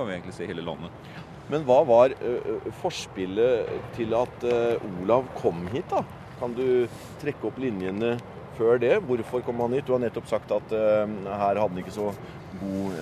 kan 0.00 0.08
vi 0.08 0.16
egentlig 0.16 0.36
se 0.38 0.48
hele 0.48 0.64
landet. 0.64 1.10
Men 1.50 1.64
hva 1.66 1.80
var 1.86 2.14
uh, 2.22 2.66
forspillet 2.80 3.70
til 3.96 4.14
at 4.16 4.44
uh, 4.46 4.90
Olav 5.02 5.26
kom 5.40 5.64
hit, 5.72 5.88
da? 5.90 6.04
Kan 6.40 6.54
du 6.56 6.86
trekke 7.20 7.50
opp 7.50 7.58
linjene 7.60 8.14
før 8.56 8.78
det? 8.80 8.94
Hvorfor 9.08 9.42
kom 9.44 9.60
han 9.64 9.74
hit? 9.76 9.88
Du 9.88 9.96
har 9.96 10.02
nettopp 10.04 10.30
sagt 10.30 10.52
at 10.54 10.72
uh, 10.72 11.10
her 11.26 11.58
hadde 11.58 11.66
han 11.66 11.82
ikke 11.82 11.96
så 11.96 12.12
god 12.60 12.96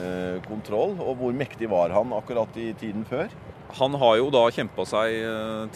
kontroll. 0.45 0.93
Og 1.01 1.15
hvor 1.19 1.33
mektig 1.37 1.71
var 1.73 1.93
han 1.95 2.13
akkurat 2.13 2.57
i 2.61 2.67
tiden 2.79 3.07
før? 3.09 3.33
Han 3.79 3.97
har 4.01 4.19
jo 4.21 4.29
da 4.33 4.43
kjempa 4.53 4.85
seg 4.89 5.17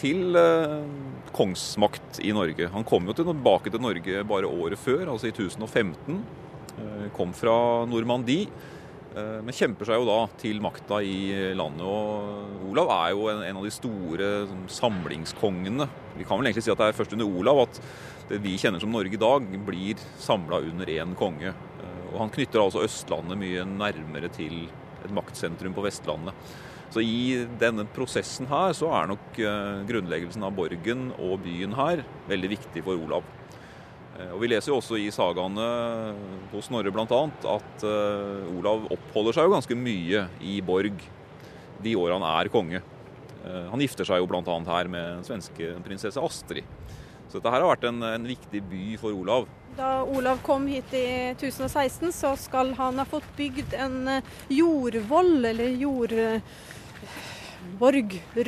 til 0.00 0.36
kongsmakt 1.34 2.20
i 2.24 2.34
Norge. 2.36 2.68
Han 2.72 2.84
kom 2.88 3.08
jo 3.08 3.16
tilbake 3.16 3.72
til 3.72 3.82
Norge 3.84 4.22
bare 4.28 4.48
året 4.48 4.80
før, 4.80 5.06
altså 5.14 5.30
i 5.30 5.32
1015. 5.32 6.20
Kom 7.16 7.32
fra 7.36 7.56
Normandie. 7.88 8.52
Eh, 9.12 9.40
men 9.44 9.52
kjemper 9.56 9.88
seg 9.88 10.00
jo 10.00 10.08
da 10.08 10.20
til 10.40 10.62
makta 10.64 11.02
i 11.04 11.52
landet. 11.58 11.84
Og 11.84 12.70
Olav 12.72 12.92
er 12.94 13.12
jo 13.12 13.28
en, 13.32 13.58
av 13.60 13.66
de 13.66 13.74
store 13.74 14.30
sånn, 14.48 14.64
samlingskongene. 14.78 15.88
Vi 16.16 16.26
kan 16.28 16.40
vel 16.40 16.48
egentlig 16.48 16.64
si 16.66 16.72
at 16.72 16.80
det 16.80 16.90
er 16.90 16.96
først 16.96 17.16
under 17.16 17.28
Olav 17.28 17.64
at 17.66 17.80
det 18.30 18.40
vi 18.44 18.56
kjenner 18.60 18.80
som 18.80 18.92
Norge 18.94 19.18
i 19.18 19.20
dag, 19.20 19.48
blir 19.66 20.00
samla 20.22 20.62
under 20.64 20.88
én 20.88 21.16
konge. 21.18 21.52
Eh, 21.52 22.04
og 22.12 22.20
han 22.24 22.32
knytter 22.32 22.62
altså 22.62 22.84
Østlandet 22.86 23.40
mye 23.40 23.66
nærmere 23.68 24.32
til 24.32 24.64
et 25.02 25.12
maktsentrum 25.12 25.76
på 25.76 25.84
Vestlandet. 25.84 26.36
Så 26.92 27.00
i 27.00 27.46
denne 27.60 27.86
prosessen 27.88 28.48
her 28.50 28.74
så 28.76 28.90
er 28.92 29.12
nok 29.12 29.38
eh, 29.40 29.84
grunnleggelsen 29.88 30.44
av 30.44 30.56
borgen 30.56 31.10
og 31.18 31.38
byen 31.44 31.76
her 31.76 32.04
veldig 32.28 32.52
viktig 32.56 32.84
for 32.84 33.00
Olav. 33.00 33.28
Eh, 34.18 34.30
og 34.30 34.40
Vi 34.42 34.50
leser 34.52 34.72
jo 34.72 34.78
også 34.80 35.00
i 35.00 35.08
sagaene 35.14 35.66
hos 36.52 36.68
Snorre 36.68 36.92
bl.a. 36.94 37.22
at 37.56 37.86
eh, 37.88 38.52
Olav 38.58 38.88
oppholder 38.92 39.38
seg 39.38 39.48
jo 39.48 39.56
ganske 39.56 39.78
mye 39.78 40.26
i 40.40 40.58
borg 40.64 41.00
de 41.82 41.96
årene 41.98 42.22
han 42.22 42.44
er 42.44 42.52
konge. 42.52 42.82
Eh, 43.42 43.64
han 43.72 43.82
gifter 43.82 44.06
seg 44.08 44.22
jo 44.22 44.28
bl.a. 44.30 44.58
her 44.68 44.90
med 44.92 45.08
den 45.18 45.26
svenske 45.26 45.74
prinsesse 45.86 46.22
Astrid. 46.22 46.68
Så 47.32 47.40
dette 47.40 47.48
her 47.48 47.62
har 47.64 47.70
vært 47.72 47.88
en, 47.88 48.02
en 48.04 48.26
viktig 48.28 48.60
by 48.68 48.84
for 49.00 49.16
Olav. 49.16 49.48
Da 49.76 50.02
Olav 50.04 50.42
kom 50.44 50.66
hit 50.68 50.92
i 50.92 51.32
1016, 51.32 52.12
så 52.12 52.36
skal 52.36 52.74
han 52.76 52.98
ha 53.00 53.04
fått 53.08 53.24
bygd 53.38 53.72
en 53.80 54.08
eh, 54.18 54.22
jordvoll, 54.52 55.44
eller 55.48 55.68
jordborg, 55.80 56.42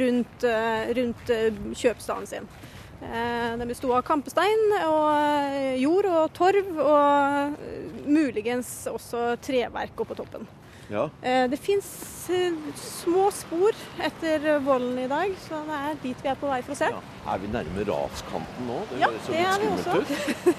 rundt, 0.02 0.44
eh, 0.44 0.92
rundt 1.00 1.30
eh, 1.32 1.48
kjøpstaden 1.72 2.26
sin. 2.28 2.44
Den 3.54 3.70
besto 3.70 3.92
av 3.94 4.02
kampestein 4.06 4.76
og 4.80 5.78
jord 5.78 6.08
og 6.10 6.32
torv, 6.36 6.70
og 6.82 8.04
muligens 8.08 8.72
også 8.90 9.34
treverk 9.44 10.04
oppå 10.04 10.16
toppen. 10.18 10.48
Ja. 10.92 11.06
Det 11.48 11.56
fins 11.62 11.86
små 12.76 13.30
spor 13.32 13.76
etter 14.04 14.58
volden 14.64 14.98
i 15.00 15.08
dag, 15.08 15.32
så 15.46 15.62
det 15.68 15.78
er 15.78 16.00
dit 16.02 16.24
vi 16.24 16.32
er 16.32 16.40
på 16.40 16.50
vei 16.50 16.60
for 16.66 16.74
å 16.74 16.80
se. 16.82 16.90
Ja. 16.92 17.00
Er 17.24 17.40
vi 17.40 17.48
nærme 17.48 17.84
raskanten 17.88 18.66
nå? 18.68 18.82
Det 18.90 19.00
Ja, 19.00 19.08
det 19.08 19.38
er 19.40 19.62
vi 19.62 19.68
også. 19.72 19.94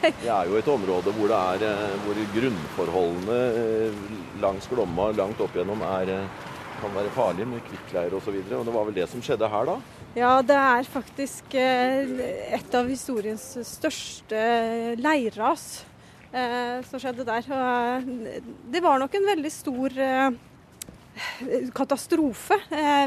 Det 0.01 0.31
er 0.33 0.49
jo 0.49 0.57
et 0.57 0.69
område 0.73 1.13
hvor, 1.13 1.29
det 1.29 1.41
er, 1.53 1.65
eh, 1.69 1.97
hvor 2.05 2.21
grunnforholdene 2.33 3.37
eh, 3.61 3.99
langs 4.41 4.69
Glomma 4.71 5.11
langt 5.13 5.41
opp 5.45 5.53
igjennom 5.53 5.83
er, 5.85 6.09
eh, 6.15 6.47
kan 6.81 6.95
være 6.97 7.13
farlige 7.13 7.51
med 7.51 7.61
kvikkleire 7.69 8.17
osv. 8.17 8.33
Og, 8.33 8.49
så 8.49 8.59
og 8.59 8.65
det 8.65 8.75
var 8.79 8.89
vel 8.89 8.97
det 8.97 9.07
som 9.11 9.21
skjedde 9.21 9.51
her, 9.51 9.69
da? 9.69 9.77
Ja, 10.15 10.37
det 10.47 10.55
er 10.55 10.85
faktisk 10.87 11.55
eh, 11.59 12.07
et 12.55 12.75
av 12.77 12.87
historiens 12.87 13.43
største 13.67 14.39
leirras 14.95 15.65
eh, 16.31 16.79
som 16.87 17.01
skjedde 17.03 17.25
der. 17.27 17.49
Eh, 17.51 18.07
det 18.71 18.79
var 18.85 19.01
nok 19.01 19.17
en 19.19 19.27
veldig 19.33 19.51
stor 19.51 19.97
katastrofe. 21.75 22.57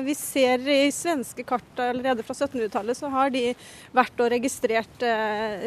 Vi 0.05 0.15
ser 0.17 0.63
i 0.73 0.93
svenske 0.93 1.45
kart 1.49 1.81
allerede 1.85 2.25
fra 2.25 2.37
1700-tallet, 2.37 2.97
så 2.97 3.09
har 3.13 3.33
de 3.33 3.43
vært 3.97 4.23
og 4.25 4.31
registrert 4.33 5.05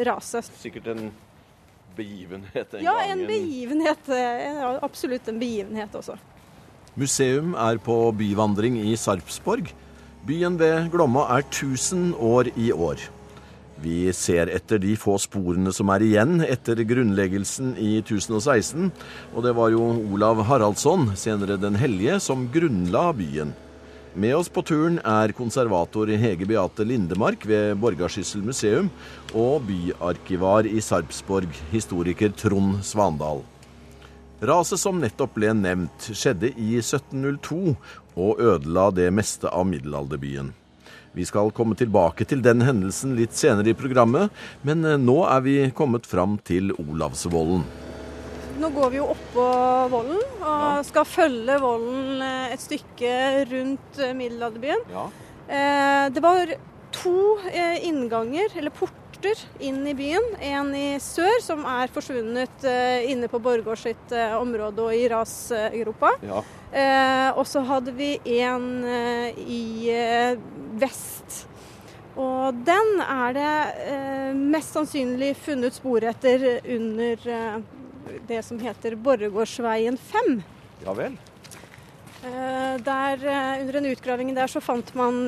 raset. 0.06 0.48
Sikkert 0.58 0.88
en 0.90 1.04
begivenhet 1.94 2.74
en 2.74 2.82
Ja, 2.82 2.96
gang. 2.98 3.12
en 3.14 3.26
begivenhet. 3.30 4.10
Absolutt 4.82 5.30
en 5.30 5.38
begivenhet 5.38 5.94
også. 5.94 6.18
Museum 6.98 7.54
er 7.54 7.78
på 7.78 8.00
byvandring 8.18 8.80
i 8.90 8.96
Sarpsborg. 8.98 9.70
Byen 10.22 10.54
ved 10.54 10.84
Glomma 10.92 11.24
er 11.34 11.42
1000 11.42 12.12
år 12.14 12.52
i 12.54 12.68
år. 12.70 13.00
Vi 13.82 14.12
ser 14.14 14.46
etter 14.54 14.78
de 14.78 14.92
få 14.94 15.16
sporene 15.18 15.72
som 15.74 15.90
er 15.90 16.04
igjen 16.06 16.44
etter 16.46 16.78
grunnleggelsen 16.86 17.72
i 17.74 17.96
1016. 18.04 18.92
Og 19.34 19.42
det 19.42 19.56
var 19.58 19.72
jo 19.74 19.82
Olav 20.14 20.44
Haraldsson, 20.46 21.08
senere 21.18 21.58
Den 21.58 21.74
hellige, 21.74 22.20
som 22.22 22.46
grunnla 22.54 23.08
byen. 23.18 23.50
Med 24.14 24.36
oss 24.36 24.46
på 24.52 24.62
turen 24.62 25.00
er 25.02 25.34
konservator 25.34 26.06
Hege 26.06 26.46
Beate 26.46 26.86
Lindemark 26.86 27.42
ved 27.42 27.74
Borgarsyssel 27.82 28.46
museum 28.46 28.92
og 29.34 29.66
byarkivar 29.66 30.70
i 30.70 30.78
Sarpsborg, 30.78 31.50
historiker 31.72 32.30
Trond 32.30 32.84
Svandal. 32.86 33.42
Raset 34.42 34.80
som 34.82 34.96
nettopp 34.98 35.36
ble 35.36 35.52
nevnt, 35.54 36.08
skjedde 36.18 36.48
i 36.58 36.72
1702 36.80 37.76
og 38.16 38.40
ødela 38.40 38.90
det 38.94 39.10
meste 39.14 39.50
av 39.50 39.66
middelalderbyen. 39.68 40.52
Vi 41.12 41.24
skal 41.28 41.52
komme 41.52 41.76
tilbake 41.76 42.24
til 42.24 42.40
den 42.44 42.62
hendelsen 42.64 43.12
litt 43.18 43.36
senere 43.36 43.72
i 43.72 43.76
programmet, 43.76 44.32
men 44.64 44.84
eh, 44.88 45.00
nå 45.00 45.18
er 45.28 45.42
vi 45.44 45.56
kommet 45.76 46.08
fram 46.08 46.38
til 46.40 46.72
Olavsvollen. 46.80 47.66
Nå 48.62 48.70
går 48.72 48.92
vi 48.94 49.00
jo 49.00 49.10
oppå 49.12 49.44
vollen 49.92 50.22
og 50.40 50.86
skal 50.88 51.08
følge 51.08 51.58
vollen 51.60 52.24
eh, 52.24 52.54
et 52.54 52.64
stykke 52.64 53.12
rundt 53.52 54.00
eh, 54.00 54.16
middelalderbyen. 54.16 54.88
Ja. 54.92 55.10
Det 55.52 56.20
var 56.22 56.48
to 56.94 57.34
innganger, 57.84 58.54
eller 58.56 58.72
porter, 58.72 59.01
inn 59.60 59.86
i 59.86 59.94
byen. 59.94 60.24
En 60.40 60.72
i 60.74 60.96
sør, 61.02 61.38
som 61.44 61.64
er 61.68 61.90
forsvunnet 61.92 62.66
eh, 62.68 63.10
inne 63.12 63.28
på 63.30 63.40
Borgård 63.42 63.80
sitt 63.80 64.12
eh, 64.14 64.34
område 64.38 64.86
og 64.86 64.96
i 64.96 65.06
rasgropa. 65.12 66.16
ja. 66.26 66.42
Eh, 66.72 67.28
og 67.36 67.44
så 67.44 67.60
hadde 67.68 67.92
vi 67.92 68.14
en 68.40 68.86
i 69.36 69.92
vest. 70.80 71.42
Og 72.16 72.56
den 72.64 73.02
er 73.04 73.34
det 73.36 74.36
mest 74.38 74.72
sannsynlig 74.72 75.34
funnet 75.36 75.76
spor 75.76 76.04
etter 76.08 76.62
under 76.64 77.28
det 78.28 78.40
som 78.44 78.60
heter 78.60 78.96
Borregaardsveien 78.96 80.00
5. 80.00 80.32
Ja 80.86 80.96
vel. 80.96 81.18
Der, 82.22 83.28
under 83.60 83.78
en 83.82 83.90
utgraving 83.92 84.32
der 84.36 84.48
så 84.48 84.64
fant 84.64 84.94
man 84.96 85.26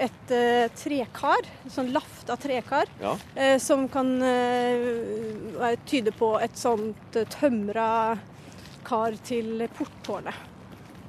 et 0.00 0.32
uh, 0.32 0.66
trekar, 0.80 1.46
sånn 1.68 1.90
av 2.32 2.38
trekar, 2.40 2.88
Ja. 3.02 3.12
uh, 3.36 3.58
som 3.60 3.86
kan 3.92 4.14
uh, 4.22 5.74
tyde 5.88 6.12
på 6.16 6.32
et 6.40 6.56
sånt 6.56 7.16
uh, 7.20 7.26
tømra 7.28 8.16
kar 8.86 9.16
til 9.28 9.66
porttårnet. 9.76 10.46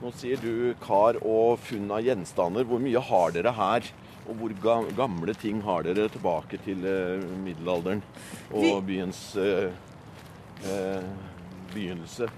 Nå 0.02 0.12
sier 0.18 0.38
du 0.42 0.74
kar 0.82 1.20
og 1.22 1.60
funn 1.62 1.92
av 1.94 2.02
gjenstander. 2.04 2.66
Hvor 2.68 2.82
mye 2.82 3.00
har 3.06 3.32
dere 3.36 3.54
her? 3.54 3.88
Og 4.28 4.36
hvor 4.38 4.54
ga- 4.62 4.92
gamle 4.98 5.34
ting 5.38 5.62
har 5.66 5.84
dere 5.86 6.08
tilbake 6.10 6.58
til 6.66 6.84
middelalderen 7.46 8.02
og 8.52 8.62
Vi- 8.62 8.82
byens 8.96 9.22
begynnelse? 11.74 12.30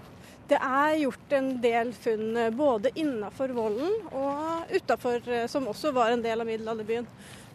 Det 0.48 0.60
er 0.60 0.98
gjort 1.00 1.34
en 1.38 1.50
del 1.64 1.94
funn 1.96 2.38
eh, 2.38 2.52
både 2.52 2.92
innafor 3.00 3.54
volden 3.56 3.94
og 4.12 4.74
utafor, 4.74 5.24
eh, 5.32 5.48
som 5.48 5.70
også 5.72 5.94
var 5.96 6.12
en 6.12 6.24
del 6.24 6.44
av 6.44 6.50
middelalderbyen. 6.50 7.08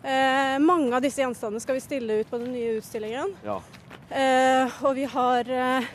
Eh, 0.02 0.57
mange 0.62 0.95
av 0.97 1.02
disse 1.04 1.21
gjenstandene 1.21 1.61
skal 1.61 1.76
vi 1.76 1.85
stille 1.85 2.21
ut 2.21 2.30
på 2.30 2.40
den 2.40 2.54
nye 2.54 2.78
utstillingen. 2.78 3.35
Ja. 3.45 3.59
Eh, 4.09 4.78
og 4.80 4.95
vi 4.97 5.04
har 5.11 5.50
eh, 5.52 5.90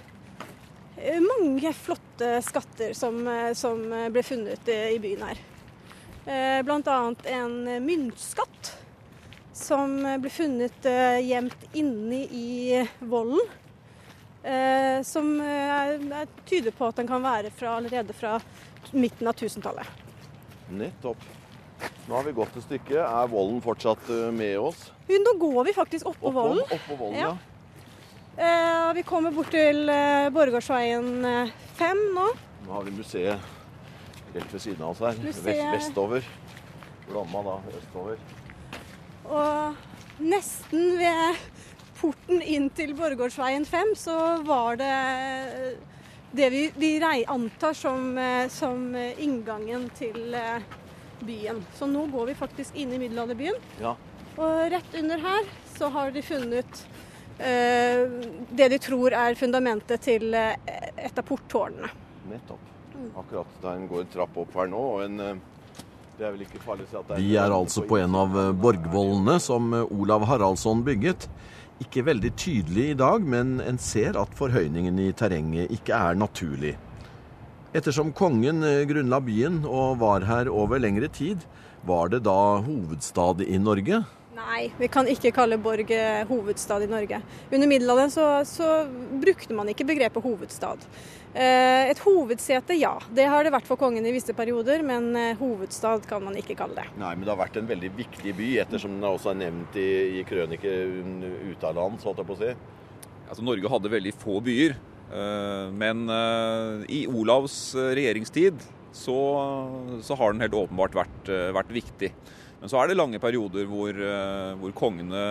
mange 1.25 1.73
flotte 1.73 2.35
skatter 2.45 2.93
som, 2.93 3.23
eh, 3.27 3.53
som 3.57 3.81
ble 4.13 4.23
funnet 4.23 4.69
i, 4.69 4.77
i 4.93 5.01
byen 5.01 5.25
her. 5.31 5.41
Eh, 6.23 6.61
annet 6.61 7.25
en 7.33 7.57
myntskatt 7.87 8.73
som 9.53 9.97
ble 10.21 10.29
funnet 10.33 10.87
gjemt 11.25 11.67
inni 11.73 12.23
i 12.31 12.51
vollen. 12.99 13.41
Eh, 14.43 15.01
som 15.07 15.29
eh, 15.39 16.17
er- 16.19 16.27
tyder 16.45 16.71
på 16.75 16.87
at 16.89 16.97
den 16.99 17.07
kan 17.07 17.23
være 17.23 17.49
fra, 17.55 17.77
allerede 17.79 18.13
fra 18.13 18.33
midten 18.91 19.27
av 19.27 19.35
1000-tallet. 19.39 19.87
Nettopp. 20.69 21.17
Nå 22.07 22.15
har 22.17 22.23
vi 22.27 22.33
gått 22.35 22.57
et 22.59 22.65
stykke. 22.65 22.99
Er 22.99 23.27
volden 23.31 23.61
fortsatt 23.63 24.09
eh, 24.11 24.29
med 24.35 24.57
oss? 24.59 24.89
Nå 25.07 25.33
går 25.39 25.63
vi 25.69 25.73
faktisk 25.75 26.05
oppå 26.11 26.31
vollen. 26.35 26.63
Oppå 26.71 26.97
volden, 26.99 27.19
ja. 27.19 27.31
Ja. 27.33 27.37
Eh, 28.33 28.93
vi 28.97 29.03
kommer 29.07 29.31
bort 29.31 29.51
til 29.53 29.85
Borregaardsveien 30.33 31.25
eh, 31.29 31.51
5 31.79 32.03
nå. 32.15 32.27
Nå 32.65 32.71
har 32.73 32.83
vi 32.87 32.95
museet 32.97 33.39
rett 34.33 34.53
ved 34.55 34.61
siden 34.63 34.81
av 34.83 34.91
oss 34.95 35.03
her. 35.05 35.19
Museet- 35.23 35.71
vestover. 35.77 36.25
Glomma 37.07 37.43
da, 37.45 37.55
østover. 37.77 38.19
Og 39.23 40.19
nesten 40.23 40.97
ved 40.99 41.39
porten 42.03 42.41
inn 42.43 42.69
til 42.75 42.91
Borregaardsveien 42.99 43.65
5 43.67 43.95
så 44.03 44.17
var 44.47 44.77
det 44.81 44.93
det 46.33 46.47
vi, 46.49 46.63
vi 46.81 46.91
rei- 46.99 47.25
antar 47.29 47.73
som, 47.77 48.17
eh, 48.17 48.47
som 48.49 48.87
inngangen 48.97 49.85
til 49.97 50.33
eh, 50.33 50.63
byen. 51.23 51.59
Så 51.77 51.85
nå 51.87 52.07
går 52.11 52.31
vi 52.31 52.35
faktisk 52.39 52.75
inn 52.81 52.91
i 52.95 52.99
middelalderbyen. 53.03 53.59
Ja. 53.83 53.93
Og 54.33 54.63
rett 54.73 54.95
under 54.97 55.21
her 55.21 55.45
så 55.77 55.91
har 55.93 56.09
de 56.15 56.23
funnet 56.25 56.81
eh, 57.37 58.03
det 58.49 58.69
de 58.73 58.79
tror 58.81 59.13
er 59.13 59.37
fundamentet 59.37 60.01
til 60.09 60.33
eh, 60.33 60.55
et 60.97 61.21
av 61.21 61.27
porttårnene. 61.29 61.91
Nettopp. 62.33 62.69
Akkurat 63.19 63.55
der 63.61 63.77
en 63.77 63.87
går 63.89 64.03
en 64.07 64.11
trapp 64.13 64.35
opp 64.41 64.53
her 64.57 64.69
nå, 64.71 64.79
og 64.97 65.03
en 65.05 65.17
Det 66.17 66.25
er 66.27 66.31
vel 66.35 66.43
ikke 66.45 66.59
farlig 66.61 66.85
å 66.85 66.89
si 66.91 66.97
at 66.99 67.07
det 67.09 67.15
er 67.17 67.23
Vi 67.25 67.31
er 67.41 67.53
altså 67.55 67.81
på 67.89 67.97
en 68.01 68.13
av 68.15 68.35
borgvollene 68.61 69.39
som 69.41 69.69
Olav 69.89 70.25
Haraldsson 70.29 70.83
bygget. 70.85 71.25
Ikke 71.81 72.03
veldig 72.05 72.31
tydelig 72.37 72.89
i 72.91 72.97
dag, 72.97 73.23
men 73.25 73.57
en 73.63 73.79
ser 73.81 74.17
at 74.19 74.35
forhøyningen 74.37 74.99
i 75.01 75.11
terrenget 75.17 75.71
ikke 75.73 75.97
er 75.97 76.19
naturlig. 76.19 76.75
Ettersom 77.73 78.11
kongen 78.13 78.61
eh, 78.61 78.83
grunnla 78.85 79.17
byen 79.25 79.63
og 79.65 79.97
var 80.03 80.27
her 80.29 80.51
over 80.53 80.77
lengre 80.77 81.09
tid, 81.09 81.41
var 81.83 82.11
det 82.13 82.21
da 82.27 82.61
hovedstad 82.61 83.41
i 83.47 83.57
Norge? 83.57 84.03
Nei, 84.33 84.71
vi 84.79 84.87
kan 84.89 85.05
ikke 85.05 85.29
kalle 85.35 85.59
Borg 85.61 85.91
eh, 85.93 86.23
hovedstad 86.25 86.81
i 86.81 86.87
Norge. 86.89 87.19
Under 87.53 87.69
middelalderen 87.69 88.09
så, 88.09 88.25
så 88.49 88.69
brukte 89.21 89.53
man 89.53 89.69
ikke 89.69 89.85
begrepet 89.85 90.25
hovedstad. 90.25 90.81
Eh, 91.37 91.91
et 91.91 92.01
hovedsete, 92.01 92.73
ja. 92.81 92.95
Det 93.13 93.27
har 93.29 93.45
det 93.45 93.53
vært 93.53 93.69
for 93.69 93.77
kongen 93.77 94.07
i 94.09 94.15
visse 94.15 94.33
perioder, 94.33 94.81
men 94.85 95.11
eh, 95.19 95.37
hovedstad 95.37 96.09
kan 96.09 96.25
man 96.25 96.39
ikke 96.41 96.57
kalle 96.57 96.81
det. 96.81 96.87
Nei, 96.97 97.13
men 97.13 97.27
det 97.27 97.33
har 97.35 97.41
vært 97.43 97.61
en 97.61 97.69
veldig 97.69 97.93
viktig 97.99 98.33
by, 98.39 98.49
ettersom 98.65 98.97
den 98.97 99.05
også 99.11 99.35
er 99.35 99.41
nevnt 99.43 99.77
i, 99.77 99.89
i 100.17 100.25
krøniker 100.25 100.97
ute 101.51 101.69
av 101.69 101.77
land, 101.77 102.01
så 102.01 102.09
holdt 102.09 102.25
jeg 102.25 102.31
på 102.31 102.37
å 102.39 102.41
si. 102.41 102.51
Altså, 103.27 103.45
Norge 103.45 103.75
hadde 103.77 103.95
veldig 103.99 104.17
få 104.17 104.41
byer. 104.45 104.79
Men 105.77 106.07
i 106.89 107.03
Olavs 107.05 107.57
regjeringstid 107.77 108.63
så, 108.95 109.17
så 110.01 110.17
har 110.17 110.33
den 110.33 110.41
helt 110.41 110.55
åpenbart 110.57 110.95
vært, 110.97 111.29
vært 111.53 111.73
viktig. 111.75 112.09
Men 112.63 112.71
så 112.71 112.79
er 112.79 112.87
det 112.87 112.95
lange 112.95 113.19
perioder 113.19 113.65
hvor, 113.67 113.91
eh, 113.91 114.53
hvor 114.55 114.71
kongene 114.71 115.21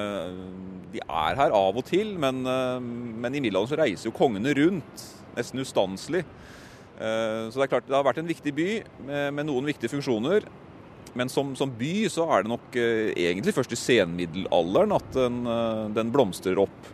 de 0.92 1.00
er 1.00 1.36
her 1.38 1.54
av 1.56 1.78
og 1.80 1.84
til. 1.88 2.10
Men, 2.20 2.42
eh, 2.44 2.80
men 3.24 3.32
i 3.32 3.40
middelalderen 3.40 3.80
reiser 3.80 4.10
jo 4.10 4.18
kongene 4.18 4.52
rundt, 4.58 5.04
nesten 5.32 5.62
ustanselig. 5.62 6.26
Eh, 7.00 7.48
så 7.48 7.56
det 7.56 7.64
er 7.64 7.70
klart 7.72 7.86
det 7.88 7.96
har 7.96 8.04
vært 8.04 8.20
en 8.20 8.28
viktig 8.28 8.52
by 8.52 8.66
med, 9.08 9.32
med 9.38 9.48
noen 9.48 9.64
viktige 9.64 9.88
funksjoner. 9.94 10.44
Men 11.16 11.32
som, 11.32 11.54
som, 11.56 11.72
by 11.72 12.04
så 12.12 12.26
er 12.36 12.44
det 12.44 12.52
nok 12.52 12.76
egentlig 12.76 13.54
først 13.56 13.72
i 13.72 13.80
senmiddelalderen 13.80 14.92
at 14.96 15.08
den, 15.16 15.40
den 15.92 16.12
blomstrer 16.12 16.60
opp. 16.60 16.88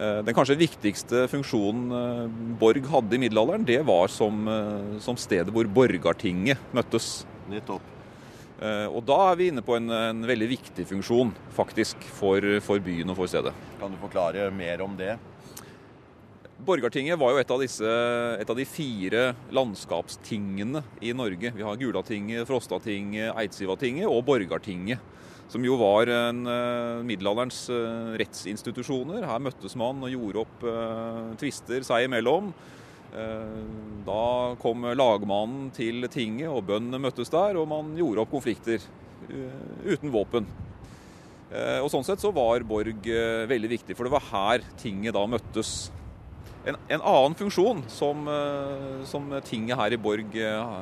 Den 0.00 0.32
kanskje 0.32 0.56
viktigste 0.56 1.26
funksjonen 1.28 2.56
Borg 2.60 2.88
hadde 2.88 3.18
i 3.18 3.20
middelalderen, 3.20 3.68
det 3.68 3.82
var 3.84 4.08
som, 4.08 4.48
som 5.04 5.20
stedet 5.20 5.52
hvor 5.52 5.68
Borgartinget 5.76 6.72
møttes. 6.72 7.18
Nettopp. 7.52 7.99
Eh, 8.60 8.86
og 8.92 9.00
da 9.08 9.16
er 9.30 9.38
vi 9.40 9.48
inne 9.48 9.62
på 9.64 9.72
en, 9.78 9.88
en 9.88 10.24
veldig 10.28 10.50
viktig 10.50 10.84
funksjon 10.90 11.32
faktisk 11.56 12.02
for, 12.12 12.44
for, 12.64 12.82
byen 12.84 13.08
og 13.08 13.16
for 13.22 13.30
stedet. 13.32 13.54
Kan 13.80 13.94
du 13.94 14.00
forklare 14.02 14.50
mer 14.52 14.82
om 14.84 14.96
det? 14.98 15.14
Borgartinget 16.60 17.16
var 17.16 17.32
jo 17.32 17.40
et 17.40 17.52
av, 17.54 17.62
disse, 17.62 17.92
et 18.36 18.50
av 18.52 18.58
de 18.58 18.66
fire 18.68 19.30
landskapstingene 19.56 20.82
i 21.00 21.14
Norge. 21.16 21.54
Vi 21.56 21.64
har 21.64 21.78
Gulatinget, 21.80 22.44
Frostatinget, 22.50 23.32
Eidsivatinget 23.32 24.10
og 24.10 24.26
Borgartinget. 24.28 25.00
Som 25.50 25.64
jo 25.64 25.78
var 25.80 26.12
en, 26.12 26.44
uh, 26.46 27.00
middelalderens 27.02 27.64
uh, 27.72 28.12
rettsinstitusjoner. 28.20 29.24
Her 29.26 29.40
møttes 29.42 29.72
man 29.80 30.04
og 30.04 30.12
gjorde 30.12 30.44
opp 30.44 30.68
tvister 31.40 31.82
seg 31.88 32.06
imellom. 32.06 32.52
Eh, 33.10 33.62
da 34.06 34.54
kom 34.62 34.86
lagmannen 34.94 35.70
til 35.74 36.06
tinget, 36.12 36.50
og 36.50 36.66
bøndene 36.68 37.02
møttes 37.02 37.32
der, 37.32 37.58
og 37.58 37.68
man 37.70 37.94
gjorde 37.98 38.22
opp 38.22 38.34
konflikter 38.36 38.82
eh, 39.26 39.62
uten 39.90 40.12
våpen. 40.14 40.46
Eh, 41.50 41.78
og 41.82 41.90
Sånn 41.90 42.06
sett 42.06 42.22
så 42.22 42.30
var 42.34 42.62
Borg 42.66 43.08
veldig 43.50 43.72
viktig, 43.72 43.98
for 43.98 44.06
det 44.06 44.14
var 44.14 44.28
her 44.30 44.68
tinget 44.78 45.16
da 45.18 45.24
møttes. 45.26 45.90
En, 46.60 46.76
en 46.92 47.00
annen 47.00 47.34
funksjon 47.34 47.78
som, 47.88 48.26
som, 49.08 49.30
tinget 49.48 49.78
her 49.80 49.94
i 49.96 49.98
Borg 49.98 50.34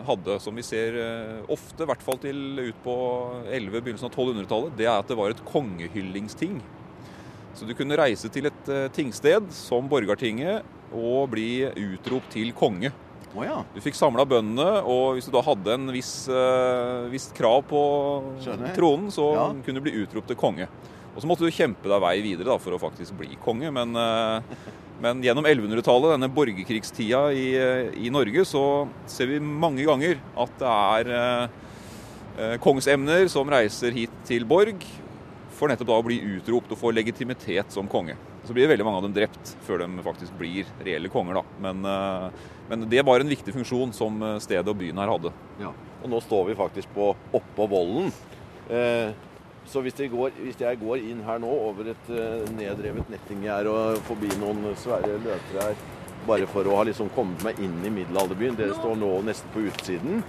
hadde, 0.08 0.38
som 0.42 0.56
vi 0.58 0.64
ser 0.66 0.97
ofte, 1.47 1.85
i 1.85 1.87
hvert 1.87 2.02
fall 2.02 2.18
til 2.18 2.40
ut 2.58 2.80
på 2.82 2.97
11, 3.47 3.76
begynnelsen 3.76 4.08
av 4.08 4.16
1200-tallet, 4.16 4.75
det 4.75 4.88
er 4.88 4.97
at 4.97 5.06
det 5.06 5.16
var 5.20 5.30
et 5.30 5.44
kongehyllingsting. 5.47 6.58
Så 7.54 7.68
du 7.68 7.76
kunne 7.78 7.97
reise 7.99 8.26
til 8.35 8.50
et 8.50 8.73
tingsted 8.99 9.54
som 9.54 9.87
Borgartinget 9.90 10.66
og 10.92 11.28
bli 11.33 11.50
utropt 11.68 12.33
til 12.35 12.52
konge. 12.57 12.92
Oh, 13.35 13.45
ja. 13.45 13.61
Du 13.75 13.80
fikk 13.85 13.97
samla 13.99 14.25
bøndene, 14.28 14.80
og 14.88 15.18
hvis 15.18 15.28
du 15.28 15.35
da 15.35 15.42
hadde 15.45 15.75
en 15.76 15.90
viss, 15.92 16.12
uh, 16.33 17.09
viss 17.12 17.28
krav 17.37 17.61
på 17.68 17.83
Skjønner. 18.42 18.73
tronen, 18.76 19.12
så 19.12 19.26
ja. 19.37 19.47
kunne 19.64 19.80
du 19.80 19.85
bli 19.85 19.99
utropt 20.00 20.30
til 20.33 20.38
konge. 20.38 20.68
Og 21.14 21.21
så 21.21 21.28
måtte 21.28 21.45
du 21.45 21.54
kjempe 21.54 21.90
deg 21.90 22.02
vei 22.02 22.16
videre 22.25 22.49
da, 22.49 22.59
for 22.62 22.75
å 22.75 22.80
faktisk 22.80 23.16
bli 23.18 23.37
konge. 23.45 23.71
Men, 23.75 23.92
uh, 23.95 24.40
men 25.04 25.21
gjennom 25.25 25.47
1100-tallet, 25.47 26.14
denne 26.16 26.30
borgerkrigstida 26.33 27.23
i, 27.37 27.49
uh, 27.59 27.90
i, 28.00 28.12
Norge, 28.14 28.47
så 28.49 28.62
ser 29.11 29.35
vi 29.35 29.42
mange 29.45 29.85
ganger 29.88 30.23
at 30.38 30.61
det 30.62 30.76
er 30.76 31.57
kongsemner 32.62 33.25
som 33.26 33.49
reiser 33.50 33.90
hit 33.90 34.12
til 34.28 34.45
Borg 34.47 34.85
for 35.58 35.70
nettopp 35.70 35.90
da 35.90 35.98
å 35.98 36.06
bli 36.06 36.18
utropt 36.36 36.72
og 36.74 36.78
få 36.78 36.92
legitimitet 36.94 37.74
som 37.74 37.88
konge. 37.90 38.14
Så 38.46 38.54
blir 38.56 38.70
veldig 38.70 38.86
mange 38.86 39.00
av 39.00 39.06
dem 39.08 39.16
drept 39.16 39.54
før 39.66 39.82
de 39.82 40.04
faktisk 40.06 40.36
blir 40.38 40.68
reelle 40.86 41.10
konger. 41.12 41.40
da. 41.40 41.44
Men, 41.66 41.84
eh, 41.84 42.48
men 42.70 42.88
det 42.88 43.04
var 43.04 43.20
en 43.20 43.28
viktig 43.28 43.54
funksjon 43.54 43.92
som 43.92 44.22
eh, 44.22 44.38
stedet 44.38 44.68
og 44.68 44.78
byen 44.78 44.98
her 45.02 45.11
hadde. 45.11 45.33
Ja. 45.61 45.74
Og 46.02 46.11
nå 46.12 46.20
står 46.22 46.46
vi 46.48 46.59
faktisk 46.59 46.94
på 46.94 47.11
oppå 47.35 47.66
vollen. 47.68 48.12
Eh, 48.70 49.11
så 49.68 49.83
hvis 49.85 49.98
jeg, 50.00 50.09
går, 50.14 50.33
hvis 50.40 50.56
jeg, 50.62 50.78
går, 50.80 51.02
inn 51.11 51.20
her 51.26 51.40
nå 51.42 51.50
over 51.50 51.90
et 51.92 52.11
eh, 52.14 52.48
nedrevet 52.56 53.11
nettinggjerde 53.12 53.72
og 53.72 54.02
forbi 54.09 54.30
noen 54.40 54.70
svære 54.80 55.18
løvtrær, 55.20 55.76
bare 56.28 56.48
for 56.48 56.68
å 56.68 56.78
ha 56.78 56.87
liksom 56.88 57.11
kommet 57.12 57.42
meg 57.44 57.61
inn 57.64 57.76
i 57.85 57.92
middelalderbyen 57.92 58.56
Dere 58.56 58.76
står 58.76 58.96
nå 59.00 59.11
nesten 59.26 59.52
på 59.52 59.66
utsiden. 59.68 60.22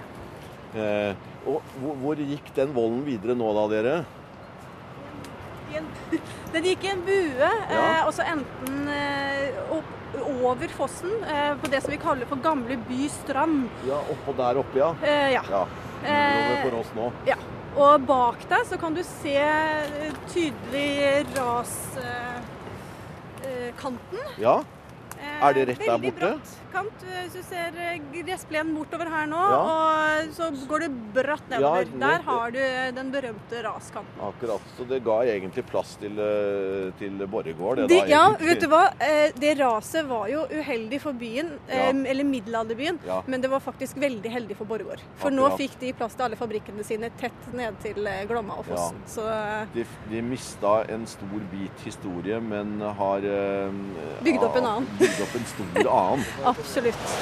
Eh, 0.75 1.13
og 1.47 1.63
hvor, 1.79 1.95
hvor 2.01 2.19
gikk 2.19 2.51
den 2.57 2.73
vollen 2.75 3.05
videre 3.07 3.37
nå 3.37 3.53
da, 3.55 3.67
dere? 3.71 3.95
Den 6.53 6.63
gikk 6.65 6.83
i 6.85 6.91
en 6.93 7.03
bue, 7.05 7.35
ja. 7.39 7.51
eh, 7.69 8.01
og 8.07 8.13
så 8.15 8.21
enten 8.27 8.87
eh, 8.93 9.59
opp, 9.75 9.89
over 10.39 10.67
fossen, 10.73 11.11
eh, 11.23 11.53
på 11.61 11.65
det 11.71 11.81
som 11.83 11.91
vi 11.93 11.99
kaller 12.01 12.25
for 12.29 12.37
Gamle 12.43 12.77
by 12.87 13.09
strand. 13.13 13.69
Ja, 13.87 13.99
oppå 14.13 14.31
der 14.39 14.57
oppe, 14.63 14.77
ja. 14.81 14.89
Eh, 15.03 15.29
ja. 15.35 15.43
ja. 15.51 15.63
For 16.63 16.73
oss 16.79 16.91
nå. 16.95 17.05
Ja. 17.27 17.37
Og 17.79 18.01
bak 18.09 18.37
deg 18.49 18.65
så 18.65 18.75
kan 18.81 18.95
du 18.97 19.03
se 19.05 19.39
tydelig 20.33 21.25
raskanten. 21.37 22.19
ja. 24.41 24.63
Er 25.19 25.53
det 25.57 25.67
rett 25.71 25.85
der 25.85 25.97
borte? 25.97 26.01
Veldig 26.01 26.19
bratt 26.19 26.57
kant. 26.73 27.05
Hvis 27.09 27.35
du 27.35 27.41
ser 27.45 27.75
eh, 27.79 27.99
gressplenen 28.13 28.71
bortover 28.77 29.09
her 29.11 29.27
nå, 29.29 29.39
ja. 29.53 29.59
og 29.59 30.33
så 30.35 30.49
går 30.69 30.85
det 30.85 30.89
bratt 31.15 31.51
nedover. 31.51 31.87
Ja, 31.89 31.99
Der 32.03 32.25
har 32.27 32.53
du 32.55 32.59
den 32.97 33.11
berømte 33.13 33.63
raskanten. 33.65 34.21
Akkurat. 34.29 34.71
Så 34.77 34.85
det 34.89 35.01
ga 35.05 35.19
egentlig 35.33 35.65
plass 35.69 35.95
til, 36.01 36.19
eh, 36.19 36.89
til 36.99 37.19
Borregaard, 37.29 37.83
det, 37.83 37.89
det 37.91 38.01
da? 38.05 38.09
Ja, 38.11 38.23
vet 38.39 38.63
du 38.63 38.69
hva. 38.71 38.83
Eh, 39.03 39.35
det 39.39 39.55
raset 39.59 40.07
var 40.09 40.27
jo 40.31 40.45
uheldig 40.49 41.01
for 41.03 41.17
byen, 41.19 41.51
eller 41.69 42.25
middelalderbyen, 42.27 42.99
men 43.29 43.41
det 43.41 43.49
var 43.51 43.61
faktisk 43.63 43.97
veldig 44.01 44.31
heldig 44.31 44.57
for 44.59 44.69
Borregaard. 44.69 45.03
For 45.19 45.29
Akkurat. 45.29 45.53
nå 45.53 45.59
fikk 45.59 45.77
de 45.81 45.93
plass 45.97 46.17
til 46.17 46.27
alle 46.27 46.39
fabrikkene 46.39 46.85
sine 46.85 47.11
tett 47.19 47.49
ned 47.55 47.77
til 47.83 48.07
Glomma 48.29 48.59
og 48.59 48.67
Fossen. 48.69 49.01
Så, 49.09 49.25
de, 49.73 49.85
de 50.11 50.23
mista 50.25 50.79
en 50.91 51.05
stor 51.09 51.45
bit 51.51 51.85
historie, 51.85 52.39
men 52.43 52.79
har 52.99 53.25
Bygd 54.25 54.43
opp 54.45 54.57
en 54.59 54.69
annen. 54.73 54.89
Bygd 55.09 55.25
opp 55.25 55.35
en 55.39 55.49
stor 55.49 55.91
annen. 55.97 56.25
Absolutt. 56.53 57.13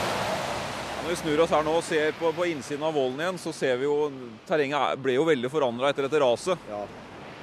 Når 1.02 1.10
vi 1.14 1.18
snur 1.22 1.44
oss 1.46 1.52
her 1.56 1.64
nå 1.64 1.74
og 1.80 1.84
ser 1.88 2.16
på, 2.20 2.32
på 2.36 2.48
innsiden 2.52 2.84
av 2.84 2.96
vollen 2.98 3.22
igjen, 3.24 3.38
så 3.40 3.54
ser 3.56 3.78
vi 3.80 3.88
jo 3.88 4.10
terrenget 4.48 5.00
ble 5.00 5.16
jo 5.16 5.28
veldig 5.28 5.52
forandra 5.54 5.94
etter 5.94 6.08
dette 6.08 6.20
raset. 6.20 6.68
Ja. 6.68 6.82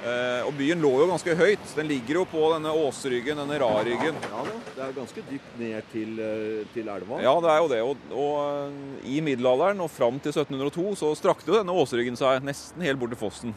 Eh, 0.05 0.41
og 0.45 0.53
byen 0.53 0.83
lå 0.83 0.91
jo 1.01 1.09
ganske 1.09 1.33
høyt. 1.39 1.65
Den 1.73 1.89
ligger 1.89 2.21
jo 2.21 2.25
på 2.29 2.45
denne 2.53 2.73
åsryggen, 2.77 3.41
denne 3.41 3.57
raryggen. 3.63 4.21
Ja 4.29 4.43
det 4.75 4.83
er 4.83 4.95
ganske 4.95 5.23
dypt 5.29 5.53
ned 5.59 5.87
til, 5.91 6.19
eh, 6.19 6.65
til 6.73 6.89
elva. 6.91 7.21
Ja, 7.23 7.33
det 7.41 7.51
er 7.51 7.61
jo 7.61 7.69
det. 7.71 7.79
Og, 7.81 8.09
og 8.11 8.33
eh, 8.43 9.07
i 9.15 9.21
middelalderen 9.23 9.81
og 9.81 9.91
fram 9.91 10.19
til 10.19 10.35
1702 10.35 10.91
så 10.99 11.13
strakte 11.17 11.51
jo 11.51 11.57
denne 11.57 11.73
åsryggen 11.73 12.19
seg 12.19 12.43
nesten 12.45 12.83
helt 12.85 12.99
bort 13.01 13.15
til 13.15 13.21
fossen. 13.21 13.55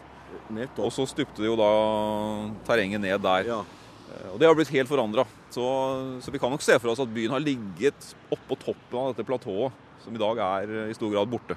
Nettopp. 0.48 0.87
Og 0.87 0.94
så 0.94 1.05
stupte 1.11 1.44
jo 1.44 1.57
da 1.59 1.68
terrenget 2.68 3.03
ned 3.03 3.20
der. 3.24 3.51
Ja. 3.51 3.61
Eh, 4.09 4.31
og 4.33 4.38
det 4.40 4.48
har 4.48 4.57
blitt 4.57 4.72
helt 4.72 4.90
forandra. 4.90 5.27
Så, 5.50 5.64
så, 6.20 6.30
vi 6.30 6.38
kan 6.40 6.52
nok 6.52 6.64
se 6.64 6.76
for 6.76 6.92
oss 6.92 7.00
at 7.00 7.12
byen 7.12 7.32
har 7.32 7.42
ligget 7.42 8.12
oppå 8.34 8.58
toppen 8.61 9.00
av 9.00 9.12
dette 9.12 9.24
platået, 9.26 9.72
som 10.04 10.14
i 10.14 10.20
dag 10.20 10.40
er 10.44 10.74
eh, 10.84 10.90
i 10.92 10.96
stor 10.96 11.12
grad 11.14 11.30
borte. 11.30 11.56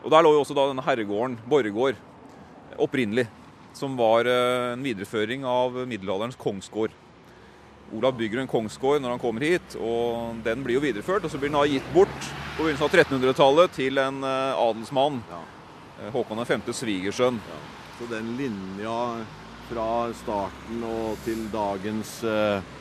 Og 0.00 0.10
Der 0.12 0.24
lå 0.24 0.32
jo 0.36 0.42
også 0.44 0.56
da 0.56 0.68
denne 0.70 0.84
herregården, 0.86 1.40
Borregaard, 1.50 1.98
opprinnelig. 2.78 3.26
Som 3.76 3.96
var 3.98 4.26
eh, 4.30 4.72
en 4.74 4.86
videreføring 4.86 5.44
av 5.46 5.82
middelalderens 5.90 6.38
kongsgård. 6.38 6.94
Olav 7.94 8.14
bygger 8.18 8.44
en 8.44 8.50
kongsgård 8.50 9.02
når 9.02 9.16
han 9.16 9.22
kommer 9.22 9.42
hit, 9.42 9.74
og 9.74 10.38
den 10.46 10.62
blir 10.62 10.78
jo 10.78 10.84
videreført. 10.84 11.26
Og 11.26 11.32
så 11.32 11.38
blir 11.38 11.50
den 11.50 11.58
da 11.58 11.66
gitt 11.66 11.92
bort 11.94 12.30
på 12.56 12.62
begynnelsen 12.62 12.86
av 12.86 12.94
1300-tallet 12.94 13.74
til 13.74 13.98
en 13.98 14.22
adelsmann. 14.22 15.18
Ja. 15.30 15.42
Håkon 16.14 16.46
5. 16.46 16.70
svigersønn. 16.70 17.42
Ja. 17.50 17.60
Så 17.98 18.06
den 18.08 18.36
linja 18.38 18.98
fra 19.70 20.10
starten 20.18 20.82
og 20.86 21.18
til 21.26 21.44
dagens 21.52 22.20
eh, 22.26 22.58
eh, 22.58 22.78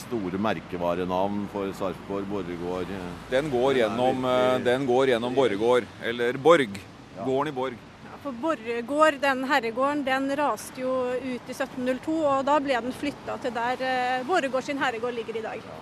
store 0.00 0.38
merkevarenavn 0.38 1.48
for 1.52 1.72
Sarpsborg, 1.76 2.24
Borregaard. 2.30 2.90
Eh. 2.90 3.10
Den 3.30 3.50
går 3.52 3.82
gjennom, 3.82 4.24
den 4.64 4.86
går 4.88 5.12
gjennom 5.12 5.34
Borregaard, 5.34 5.84
eller 6.02 6.38
Borg. 6.38 6.80
Ja. 7.16 7.24
Gården 7.24 7.52
i 7.52 7.56
Borg. 7.56 7.76
Ja, 8.06 8.16
for 8.22 8.32
Borregaard, 8.32 9.20
den 9.20 9.44
herregården, 9.50 10.04
den 10.06 10.30
raste 10.36 10.80
jo 10.80 10.94
ut 11.12 11.50
i 11.50 11.56
1702, 11.56 12.16
og 12.22 12.46
da 12.48 12.56
ble 12.62 12.80
den 12.88 12.96
flytta 12.96 13.38
til 13.42 13.54
der 13.56 14.24
Borregaard 14.28 14.64
sin 14.64 14.80
herregård 14.80 15.14
ligger 15.18 15.36
i 15.40 15.44
dag. 15.44 15.62
Ja. 15.62 15.78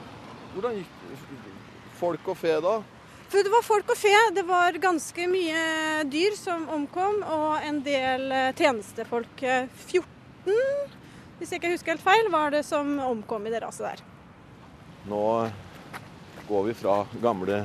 Hvordan 0.57 0.79
gikk 0.81 0.93
folk 2.01 2.29
og 2.33 2.39
fe 2.41 2.59
da? 2.65 2.79
For 3.27 3.43
det 3.43 3.51
var 3.51 3.65
folk 3.67 3.89
og 3.91 3.99
fe. 3.99 4.15
Det 4.37 4.45
var 4.47 4.77
ganske 4.81 5.27
mye 5.29 6.05
dyr 6.07 6.37
som 6.39 6.69
omkom, 6.73 7.23
og 7.27 7.65
en 7.67 7.81
del 7.85 8.31
tjenestefolk. 8.55 9.43
14 9.91 10.55
hvis 11.39 11.53
jeg 11.53 11.61
ikke 11.61 11.73
husker 11.75 11.97
helt 11.97 12.05
feil, 12.05 12.31
var 12.33 12.55
det 12.55 12.65
som 12.67 12.97
omkom 13.03 13.47
i 13.47 13.53
det 13.53 13.63
raset 13.65 13.91
der. 13.91 14.05
Nå 15.07 15.25
går 16.49 16.63
vi 16.69 16.77
fra 16.79 17.01
gamle 17.23 17.65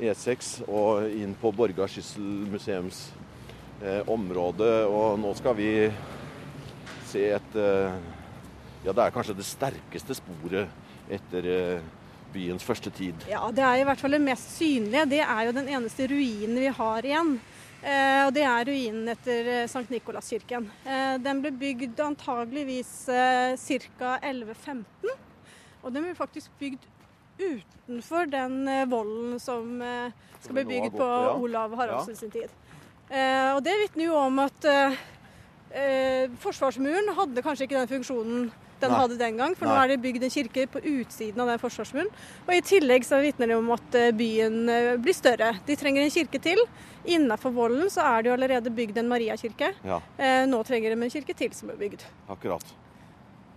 E6 0.00 0.64
og 0.66 1.10
inn 1.14 1.34
på 1.38 1.52
Borga 1.54 1.86
Skyssel 1.90 2.48
museums 2.50 3.06
eh, 3.82 4.00
område, 4.10 4.70
og 4.90 5.18
nå 5.22 5.34
skal 5.38 5.56
vi 5.58 5.70
se 7.10 7.28
et 7.36 7.58
eh, 7.60 8.00
Ja, 8.84 8.92
det 8.92 9.00
er 9.00 9.12
kanskje 9.14 9.36
det 9.38 9.46
sterkeste 9.48 10.16
sporet 10.18 11.12
etter 11.12 11.46
eh, 11.48 11.84
byens 12.34 12.64
første 12.66 12.90
tid. 12.92 13.22
Ja, 13.30 13.46
det 13.54 13.62
er 13.64 13.80
i 13.80 13.86
hvert 13.86 14.00
fall 14.00 14.16
det 14.16 14.24
mest 14.24 14.56
synlige. 14.58 15.06
Det 15.08 15.22
er 15.22 15.42
jo 15.46 15.54
den 15.56 15.70
eneste 15.72 16.08
ruinen 16.10 16.58
vi 16.58 16.72
har 16.80 17.06
igjen. 17.06 17.36
Eh, 17.84 18.22
og 18.24 18.30
det 18.32 18.44
er 18.48 18.64
ruinen 18.64 19.12
etter 19.12 19.48
eh, 19.52 19.66
Sankt 19.68 19.92
Nikolaskirken. 19.92 20.70
Eh, 20.88 21.16
den 21.20 21.42
ble 21.44 21.52
bygd 21.60 22.00
antageligvis 22.00 22.92
ca. 23.10 24.14
1115. 24.22 25.12
Og 25.84 25.92
den 25.92 26.06
ble 26.06 26.14
faktisk 26.16 26.52
bygd 26.60 26.88
utenfor 27.34 28.30
den 28.30 28.62
volden 28.88 29.40
som 29.42 29.82
skal 30.38 30.54
bli 30.54 30.64
bygd 30.68 30.94
på. 30.96 31.08
Olav 31.44 31.74
Haraldsen 31.76 32.16
sin 32.16 32.30
tid. 32.32 32.52
Og 33.10 33.58
det 33.66 33.74
vitner 33.82 34.06
jo 34.06 34.14
om 34.16 34.38
at 34.40 34.68
forsvarsmuren 36.40 37.10
hadde 37.18 37.42
kanskje 37.44 37.66
ikke 37.66 37.82
den 37.82 37.90
funksjonen 37.90 38.46
den 38.80 38.90
Nei. 38.90 38.98
hadde 39.00 39.16
den 39.18 39.36
gang, 39.36 39.54
for 39.56 39.66
nå 39.70 39.74
er 39.82 39.88
det 39.94 40.00
bygd 40.02 40.22
en 40.26 40.30
kirke 40.34 40.66
på 40.68 40.80
utsiden 40.82 41.40
av 41.40 41.48
den 41.48 41.58
forsvarsmuren. 41.62 42.08
Og 42.46 42.52
i 42.54 42.60
tillegg 42.60 43.04
så 43.06 43.20
vitner 43.22 43.48
det 43.48 43.56
om 43.56 43.70
at 43.76 43.94
eh, 43.94 44.10
byen 44.12 44.68
eh, 44.68 44.96
blir 45.00 45.14
større. 45.16 45.52
De 45.66 45.76
trenger 45.76 46.02
en 46.04 46.10
kirke 46.10 46.40
til. 46.42 46.58
Innafor 47.04 47.52
vollen 47.52 47.90
så 47.92 48.00
er 48.04 48.22
det 48.22 48.30
jo 48.30 48.36
allerede 48.38 48.70
bygd 48.74 48.98
en 48.98 49.08
Mariakirke. 49.08 49.72
Ja, 49.84 50.00
Eh, 50.18 50.46
nå 50.46 50.62
trenger 50.64 50.94
de 50.94 51.02
en 51.04 51.10
kirke 51.10 51.34
til 51.36 51.52
som 51.52 51.70
er 51.70 51.76
bygd. 51.76 52.02
akkurat. 52.28 52.64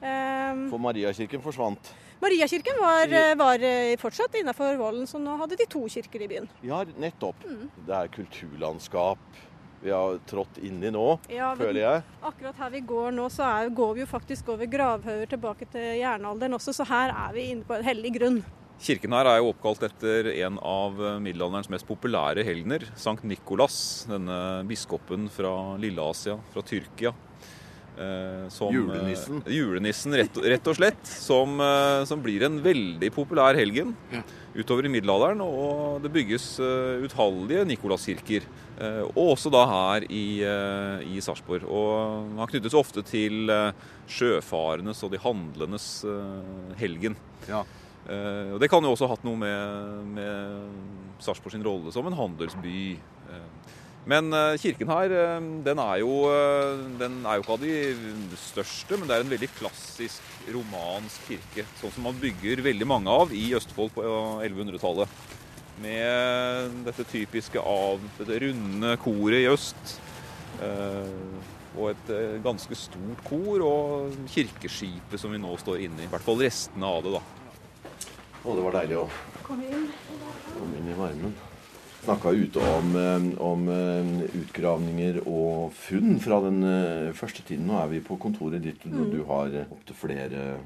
Um, 0.01 0.67
For 0.69 0.77
Mariakirken 0.77 1.41
forsvant. 1.41 1.93
Mariakirken 2.21 2.77
var, 2.81 3.07
eh, 3.13 3.33
var 3.37 3.57
fortsatt 3.97 4.33
innafor 4.39 4.77
vollen, 4.77 5.05
så 5.09 5.19
nå 5.21 5.37
hadde 5.39 5.57
de 5.57 5.65
to 5.69 5.83
kirker 5.89 6.21
i 6.21 6.27
byen. 6.27 6.47
Ja, 6.63 6.83
nettopp. 6.97 7.35
Mm. 7.45 7.69
Det 7.85 7.95
er 7.95 8.07
kulturlandskap 8.07 9.17
vi 9.87 9.95
har 9.95 10.19
trådt 10.29 10.59
inn 10.67 10.83
i 10.83 10.91
nå, 10.93 11.07
Ja, 11.31 11.53
føler 11.57 11.81
jeg. 11.81 12.03
Akkurat 12.27 12.59
her 12.61 12.75
vi 12.75 12.83
går 12.91 13.15
nå, 13.15 13.25
så 13.33 13.47
er, 13.47 13.71
går 13.73 13.95
vi 13.97 14.03
jo 14.05 14.11
faktisk 14.11 14.51
over 14.53 14.69
gravhauger 14.69 15.31
tilbake 15.33 15.67
til 15.73 15.89
jernalderen 16.03 16.59
også, 16.59 16.75
så 16.77 16.85
her 16.91 17.15
er 17.15 17.35
vi 17.35 17.47
inne 17.55 17.65
på 17.67 17.79
en 17.79 17.87
hellig 17.87 18.13
grunn. 18.19 18.41
Kirken 18.77 19.09
her 19.17 19.25
er 19.25 19.39
jo 19.41 19.47
oppkalt 19.49 19.81
etter 19.87 20.27
en 20.35 20.59
av 20.61 20.99
middelalderens 21.23 21.65
mest 21.73 21.87
populære 21.89 22.43
helgener, 22.45 22.83
Sankt 22.93 23.23
Nikolas. 23.25 23.77
Denne 24.05 24.35
biskopen 24.69 25.25
fra 25.33 25.53
Lilleasia, 25.81 26.35
fra 26.53 26.61
Tyrkia. 26.61 27.09
eh, 27.97 28.43
som, 28.53 28.69
Julenissen. 28.75 29.41
eh, 29.47 29.55
julenissen, 29.57 30.13
rett, 30.13 30.37
rett 30.45 30.67
og 30.69 30.77
slett. 30.77 31.01
Som, 31.09 31.57
eh, 31.59 32.03
som 32.05 32.21
blir 32.21 32.43
en 32.45 32.59
veldig 32.61 33.09
populær 33.15 33.57
helgen 33.57 33.95
utover 34.53 34.85
i 34.85 34.93
middelalderen. 34.93 35.41
Og 35.41 36.03
det 36.05 36.13
bygges 36.13 36.45
utallige 37.07 37.65
Nikolaskirker. 37.65 38.45
Eh, 38.79 39.03
og 39.07 39.33
også 39.33 39.51
da 39.53 39.63
her 39.69 40.07
i, 40.09 40.25
uh, 40.45 41.03
i 41.03 41.21
Sarpsborg. 41.23 41.65
Og 41.65 42.37
han 42.39 42.51
knyttes 42.53 42.77
ofte 42.77 43.03
til 43.07 43.51
sjøfarenes 44.07 45.03
og 45.03 45.11
de 45.13 45.21
handlendes 45.21 45.89
eh, 46.07 46.71
helgen. 46.79 47.17
Ja. 47.49 47.63
Eh, 48.07 48.53
og 48.55 48.61
Det 48.63 48.69
kan 48.71 48.83
jo 48.83 48.93
også 48.95 49.07
ha 49.07 49.15
hatt 49.15 49.25
noe 49.27 49.39
med, 49.39 50.13
med 50.15 51.23
Sarpsborg 51.23 51.55
sin 51.55 51.65
rolle 51.65 51.93
som 51.95 52.07
en 52.07 52.17
handelsby. 52.17 52.95
Eh, 53.27 53.47
men 54.07 54.31
eh, 54.31 54.55
kirken 54.61 54.87
her, 54.87 55.11
eh, 55.11 55.47
den 55.65 55.81
er, 55.83 55.97
jo, 55.99 56.11
eh, 56.31 56.85
den 57.01 57.19
er 57.27 57.37
jo 57.37 57.43
ikke 57.43 57.57
av 57.57 57.65
de 57.65 58.37
største, 58.39 58.95
men 58.95 59.09
det 59.09 59.17
er 59.17 59.25
en 59.25 59.33
veldig 59.33 59.49
klassisk 59.57 60.35
romansk 60.55 61.27
kirke. 61.27 61.67
Sånn 61.81 61.97
som 61.97 62.07
man 62.07 62.21
bygger 62.21 62.63
veldig 62.63 62.87
mange 62.87 63.11
av 63.11 63.35
i 63.35 63.49
Østfold 63.57 63.91
på 63.97 64.05
1100-tallet. 64.45 65.35
Med 65.81 66.71
dette 66.87 67.05
typiske 67.05 67.61
av 67.61 68.01
dette 68.17 68.39
runde 68.47 68.95
koret 69.03 69.43
i 69.43 69.49
øst. 69.51 69.97
eh, 70.61 71.11
Og 71.77 71.91
et 71.91 72.09
eh, 72.09 72.39
ganske 72.41 72.73
stort 72.73 73.19
kor, 73.27 73.61
og 73.61 74.15
kirkeskipet 74.33 75.19
som 75.21 75.29
vi 75.31 75.37
nå 75.37 75.51
står 75.61 75.83
inne 75.85 76.01
i. 76.01 76.07
I 76.07 76.09
hvert 76.09 76.23
fall 76.25 76.39
restene 76.41 76.87
av 76.89 77.03
det, 77.05 77.11
da. 77.13 77.21
Å, 78.47 78.55
det 78.55 78.63
var 78.65 78.77
deilig 78.79 78.97
å 78.97 79.09
Kom 79.45 79.61
inn. 79.61 79.83
komme 80.55 80.79
inn 80.79 80.89
i 80.89 80.95
varmen. 80.97 81.35
Snakka 82.07 82.31
ute 82.33 82.57
om, 82.79 82.95
eh, 82.97 83.27
om 83.43 83.69
utgravninger 84.41 85.21
og 85.27 85.71
funn 85.77 86.17
fra 86.23 86.39
den 86.47 87.13
første 87.13 87.43
tiden. 87.45 87.67
Nå 87.69 87.77
er 87.83 87.87
vi 87.93 87.99
på 88.01 88.17
kontoret 88.17 88.63
ditt, 88.63 88.81
Mm. 88.83 88.99
og 89.01 89.11
du 89.13 89.23
har 89.25 89.45
eh, 89.53 89.69
opptil 89.69 89.95
flere 90.01 90.57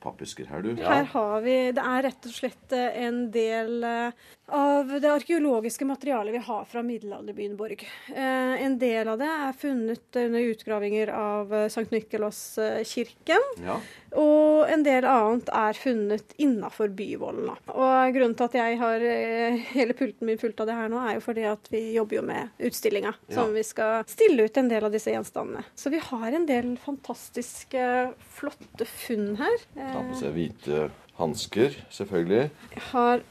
pappesker 0.00 0.46
her, 0.50 0.62
du. 0.64 0.74
Her 0.82 1.04
har 1.12 1.40
vi, 1.44 1.56
Det 1.76 1.82
er 1.84 2.02
rett 2.08 2.26
og 2.26 2.32
slett 2.36 2.72
eh, 2.72 3.02
en 3.06 3.30
del 3.34 3.84
eh, 3.84 4.10
av 4.50 4.88
det 5.00 5.06
arkeologiske 5.12 5.86
materialet 5.86 6.34
vi 6.34 6.42
har 6.46 6.64
fra 6.66 6.82
middelalderbyen 6.82 7.56
Borg. 7.58 7.84
Eh, 8.08 8.56
En 8.64 8.78
del 8.80 9.08
av 9.12 9.18
det 9.20 9.28
er 9.30 9.52
funnet 9.60 10.16
under 10.24 10.40
utgravinger 10.50 11.12
av 11.14 11.52
Sankt 11.70 11.92
Nikolaskirken. 11.94 13.44
Ja. 13.64 13.76
Og 14.18 14.66
en 14.72 14.82
del 14.82 15.04
annet 15.06 15.48
er 15.54 15.76
funnet 15.78 16.32
innafor 16.42 16.90
byvollen. 16.98 17.52
Og 17.70 18.14
grunnen 18.16 18.34
til 18.36 18.48
at 18.48 18.56
jeg 18.58 18.78
har 18.80 19.04
hele 19.70 19.94
pulten 19.94 20.26
min 20.26 20.40
fullt 20.40 20.60
av 20.64 20.66
det 20.70 20.74
her 20.80 20.90
nå, 20.90 20.98
er 21.06 21.18
jo 21.20 21.22
fordi 21.28 21.44
at 21.46 21.70
vi 21.70 21.82
jobber 21.94 22.18
jo 22.18 22.24
med 22.26 22.48
utstillinga. 22.70 23.12
Som 23.30 23.50
Ja. 23.52 23.54
vi 23.60 23.62
skal 23.62 24.04
stille 24.10 24.48
ut 24.48 24.56
en 24.58 24.68
del 24.72 24.84
av 24.84 24.90
disse 24.92 25.12
gjenstandene. 25.14 25.62
Så 25.78 25.90
vi 25.94 25.98
har 26.02 26.32
en 26.32 26.46
del 26.46 26.76
fantastiske, 26.82 28.12
flotte 28.34 28.86
funn 28.86 29.36
her. 29.38 29.58
Ta 29.90 30.00
på 30.00 30.14
Eh, 30.14 30.20
seg 30.22 30.32
hvite 30.36 30.90
hansker, 31.20 31.76
selvfølgelig. 31.90 32.50
Jeg 32.76 32.82
har 32.92 33.22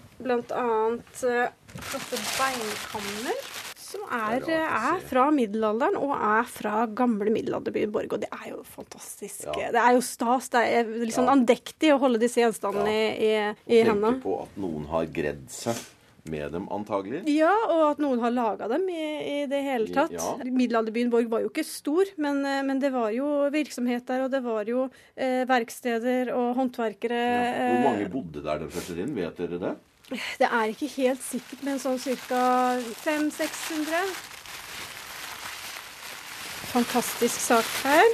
annet 0.51 1.23
eh, 1.23 1.49
flotte 1.79 2.19
beinkammer. 2.37 3.41
Som 3.89 4.03
er, 4.13 4.43
er 4.45 4.99
se. 4.99 5.07
fra 5.09 5.23
middelalderen 5.33 5.95
og 5.97 6.11
er 6.13 6.43
fra 6.45 6.83
gamle 6.93 7.31
middelalderbyen 7.33 7.89
Borg. 7.91 8.11
Og 8.13 8.21
det 8.21 8.27
er 8.29 8.51
jo 8.51 8.59
fantastisk. 8.75 9.47
Ja. 9.57 9.71
Det 9.73 9.81
er 9.81 9.95
jo 9.95 10.03
stas. 10.05 10.49
Det 10.53 10.61
er 10.61 10.83
litt 11.01 11.15
sånn 11.15 11.25
Ja. 11.25 11.33
andektig 11.33 11.89
å 11.95 11.97
holde 11.97 12.19
disse 12.21 12.37
gjenstandene 12.43 12.93
i, 12.93 13.07
i, 13.25 13.31
i 13.65 13.79
hendene. 13.81 14.19
Tenker 14.19 14.27
på 14.27 14.35
at 14.43 14.59
noen 14.61 14.85
har 14.91 15.09
gredd 15.09 15.47
seg 15.49 15.73
med 16.29 16.53
dem, 16.55 16.67
antagelig. 16.73 17.23
Ja, 17.31 17.51
og 17.69 17.83
at 17.91 18.01
noen 18.03 18.21
har 18.23 18.33
laga 18.33 18.69
dem 18.71 18.85
i, 18.91 19.03
i 19.19 19.37
det 19.49 19.61
hele 19.65 19.91
tatt. 19.93 20.13
ja. 20.15 20.35
Middelalderbyen 20.45 21.11
Borg 21.13 21.29
var 21.31 21.43
jo 21.43 21.51
ikke 21.51 21.65
stor, 21.67 22.09
men, 22.21 22.41
eh, 22.47 22.61
men 22.65 22.81
det 22.81 22.93
var 22.95 23.11
jo 23.15 23.27
virksomhet 23.53 24.07
der, 24.09 24.25
og 24.25 24.33
det 24.33 24.41
var 24.45 24.69
jo 24.69 24.87
eh, 25.15 25.43
verksteder 25.49 26.33
og 26.35 26.55
håndverkere. 26.59 27.19
Ja. 27.19 27.69
Hvor 27.73 27.85
mange 27.91 28.07
eh, 28.07 28.11
bodde 28.13 28.43
der 28.45 28.65
den 28.65 28.73
første 28.73 28.95
tiden? 28.95 29.15
Vet 29.17 29.39
dere 29.41 29.61
det? 29.61 29.75
Det 30.09 30.47
er 30.49 30.71
ikke 30.71 30.89
helt 30.95 31.21
sikkert, 31.21 31.61
men 31.67 31.81
sånn 31.81 31.99
ca. 32.01 32.43
500-600. 33.05 34.13
Fantastisk 36.69 37.41
sak 37.41 37.65
her. 37.85 38.09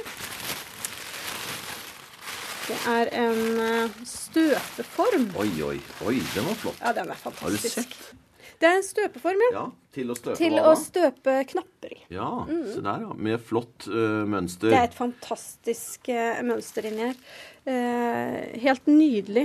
Det 2.66 2.76
er 2.90 3.10
en 3.14 3.58
eh, 3.62 3.98
støpeform. 4.10 5.28
Oi, 5.38 5.50
oi, 5.62 5.76
oi, 6.02 6.14
den 6.34 6.46
var 6.48 6.56
flott. 6.58 6.80
Ja, 6.82 6.90
den 6.96 7.12
er 7.12 7.20
Har 7.20 7.30
du 7.30 7.36
fantastisk. 7.38 7.92
sett? 7.92 8.24
Det 8.56 8.66
er 8.66 8.78
en 8.80 8.86
støpeform, 8.86 9.42
ja. 9.44 9.50
Ja, 9.54 9.62
til 9.94 10.10
å 10.10 10.16
støpe 10.16 10.34
Til 10.40 10.56
å 10.58 10.72
støpe 10.80 11.34
knapper 11.52 11.92
i. 11.94 11.98
Ja, 12.16 12.30
se 12.48 12.80
der, 12.80 13.04
ja. 13.04 13.12
Med 13.28 13.44
flott 13.44 13.86
uh, 13.92 14.24
mønster. 14.26 14.72
Det 14.72 14.80
er 14.80 14.88
et 14.88 14.96
fantastisk 14.96 16.10
uh, 16.10 16.40
mønster 16.48 16.88
inni 16.90 17.04
her. 17.04 17.20
Uh, 17.68 18.58
helt 18.64 18.90
nydelig. 18.90 19.44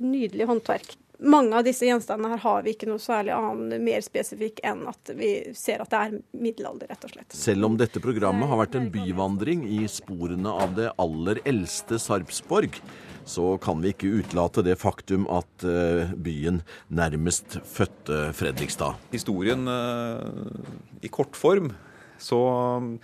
nydelig 0.00 0.48
håndverk. 0.50 0.96
Mange 1.22 1.54
av 1.54 1.62
disse 1.66 1.86
gjenstandene 1.86 2.34
her 2.34 2.42
har 2.42 2.64
vi 2.66 2.72
ikke 2.74 2.88
noe 2.90 3.02
særlig 3.02 3.30
annen 3.36 3.84
mer 3.84 4.02
spesifikk 4.02 4.58
enn 4.66 4.80
at 4.90 5.12
vi 5.14 5.30
ser 5.54 5.82
at 5.84 5.92
det 5.92 6.00
er 6.00 6.14
middelalder, 6.34 6.90
rett 6.90 7.06
og 7.06 7.12
slett. 7.14 7.36
Selv 7.36 7.68
om 7.68 7.76
dette 7.78 8.02
programmet 8.02 8.50
har 8.50 8.58
vært 8.58 8.74
en 8.78 8.88
byvandring 8.90 9.62
i 9.70 9.84
sporene 9.90 10.50
av 10.64 10.74
det 10.78 10.88
aller 11.02 11.38
eldste 11.46 12.00
Sarpsborg, 12.02 12.80
så 13.28 13.52
kan 13.62 13.82
vi 13.84 13.92
ikke 13.92 14.10
utelate 14.18 14.64
det 14.66 14.74
faktum 14.80 15.28
at 15.30 15.66
eh, 15.66 16.10
byen 16.18 16.62
nærmest 16.90 17.60
fødte 17.70 18.32
Fredrikstad. 18.34 18.98
historien 19.12 19.68
eh, 19.70 21.06
i 21.06 21.10
kortform, 21.12 21.70
så 22.18 22.40
um, 22.82 22.96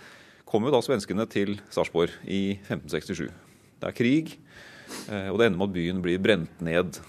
kom 0.47 0.67
jo 0.67 0.73
da 0.73 0.81
svenskene 0.83 1.23
til 1.31 1.55
Sarpsborg 1.71 2.11
i 2.27 2.59
1567. 2.67 3.29
Det 3.79 3.87
er 3.87 3.95
krig, 3.95 4.35
eh, 5.07 5.31
og 5.31 5.39
det 5.39 5.47
ender 5.47 5.61
med 5.61 5.69
at 5.69 5.77
byen 5.79 6.03
blir 6.03 6.19
brent 6.19 6.61
ned. 6.67 6.99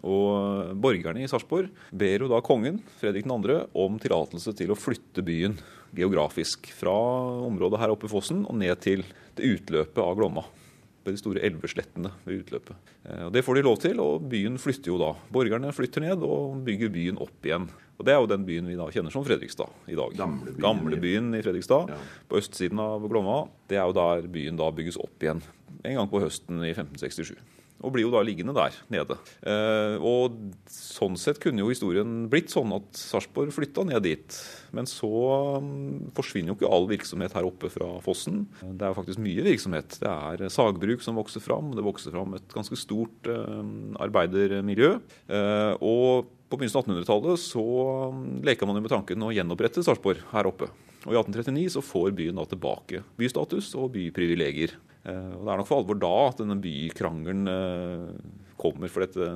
Og 0.00 0.72
borgerne 0.80 1.22
i 1.22 1.28
Sarpsborg 1.30 1.68
ber 1.92 2.24
jo 2.24 2.30
da 2.32 2.40
kongen, 2.44 2.80
Fredrik 3.00 3.26
2., 3.28 3.58
om 3.74 3.98
tillatelse 4.02 4.54
til 4.56 4.72
å 4.72 4.78
flytte 4.78 5.22
byen 5.26 5.58
geografisk 5.94 6.70
fra 6.72 6.94
området 7.46 7.78
her 7.82 7.92
oppe 7.92 8.08
i 8.08 8.12
fossen 8.12 8.46
og 8.48 8.56
ned 8.56 8.80
til 8.80 9.04
det 9.36 9.44
utløpet 9.58 10.02
av 10.02 10.16
Glomma. 10.16 10.44
de 11.02 11.16
store 11.18 11.40
elveslettene 11.42 12.12
ved 12.22 12.44
utløpet. 12.44 12.76
Eh, 13.10 13.24
og 13.26 13.32
Det 13.34 13.42
får 13.42 13.56
de 13.56 13.62
lov 13.66 13.78
til, 13.82 13.98
og 13.98 14.22
byen 14.30 14.54
flytter 14.56 14.86
jo 14.92 14.98
da. 15.02 15.08
Borgerne 15.34 15.72
flytter 15.74 16.00
ned 16.04 16.22
og 16.22 16.60
bygger 16.62 16.92
byen 16.94 17.18
opp 17.18 17.42
igjen. 17.42 17.64
Og 17.98 18.04
Det 18.06 18.12
er 18.14 18.20
jo 18.20 18.28
den 18.30 18.44
byen 18.46 18.68
vi 18.70 18.76
da 18.78 18.86
kjenner 18.86 19.10
som 19.10 19.24
Fredrikstad 19.26 19.66
i 19.90 19.96
dag. 19.98 20.14
Gamlebyen. 20.14 20.60
Gamlebyen 20.62 21.34
i 21.34 21.42
Fredrikstad, 21.42 21.88
Ja. 21.90 21.96
på 22.30 22.38
østsiden 22.38 22.78
av 22.78 23.02
Glomma. 23.10 23.48
Det 23.66 23.78
er 23.78 23.86
jo 23.90 23.92
der 23.92 24.28
byen 24.28 24.56
da 24.56 24.70
bygges 24.70 24.96
opp 24.96 25.18
igjen, 25.18 25.42
en 25.84 25.96
gang 25.96 26.08
på 26.08 26.22
høsten 26.22 26.62
i 26.62 26.70
1567. 26.72 27.34
Og 27.82 27.94
blir 27.94 28.06
jo 28.06 28.12
da 28.14 28.22
liggende 28.24 28.54
der 28.56 28.76
nede. 28.92 29.18
Eh, 29.42 29.96
og 29.98 30.36
sånn 30.70 31.18
sett 31.20 31.40
kunne 31.42 31.62
jo 31.64 31.70
historien 31.72 32.26
blitt 32.32 32.52
sånn 32.52 32.72
at 32.76 32.98
Sarpsborg 32.98 33.52
flytta 33.54 33.84
ned 33.88 34.04
dit. 34.06 34.38
Men 34.74 34.88
så 34.88 35.10
mm, 35.62 36.12
forsvinner 36.16 36.52
jo 36.52 36.58
ikke 36.58 36.70
all 36.72 36.86
virksomhet 36.90 37.34
her 37.36 37.48
oppe 37.48 37.70
fra 37.72 37.88
fossen. 38.04 38.44
Det 38.62 38.86
er 38.88 38.96
faktisk 38.96 39.22
mye 39.22 39.46
virksomhet. 39.46 39.98
Det 40.02 40.12
er 40.12 40.52
sagbruk 40.52 41.04
som 41.04 41.18
vokser 41.18 41.44
fram. 41.44 41.74
Det 41.76 41.86
vokser 41.86 42.14
fram 42.14 42.38
et 42.38 42.54
ganske 42.54 42.78
stort 42.78 43.30
eh, 43.30 43.58
arbeidermiljø. 44.06 44.94
Eh, 45.28 45.74
og 45.82 46.30
på 46.52 46.58
begynnelsen 46.60 46.82
av 46.82 46.86
1800-tallet 46.86 47.40
så 47.40 47.66
mm, 48.12 48.24
leker 48.46 48.68
man 48.68 48.78
jo 48.78 48.86
med 48.86 48.92
tanken 48.92 49.26
å 49.26 49.32
gjenopprette 49.32 49.84
Sarpsborg 49.84 50.22
her 50.34 50.48
oppe. 50.50 50.68
Og 51.06 51.14
i 51.14 51.18
1839 51.18 51.74
så 51.74 51.82
får 51.82 52.12
byen 52.18 52.38
da 52.38 52.46
tilbake 52.46 53.02
bystatus 53.18 53.72
og 53.78 53.94
byprivilegier. 53.96 54.76
Eh, 55.04 55.32
og 55.36 55.42
det 55.46 55.52
er 55.54 55.62
nok 55.62 55.68
for 55.70 55.82
alvor 55.82 55.98
da 56.02 56.12
at 56.28 56.42
denne 56.42 56.58
bykrangelen 56.62 57.50
eh, 57.50 58.08
kommer. 58.60 58.90
For 58.92 59.04
dette, 59.04 59.30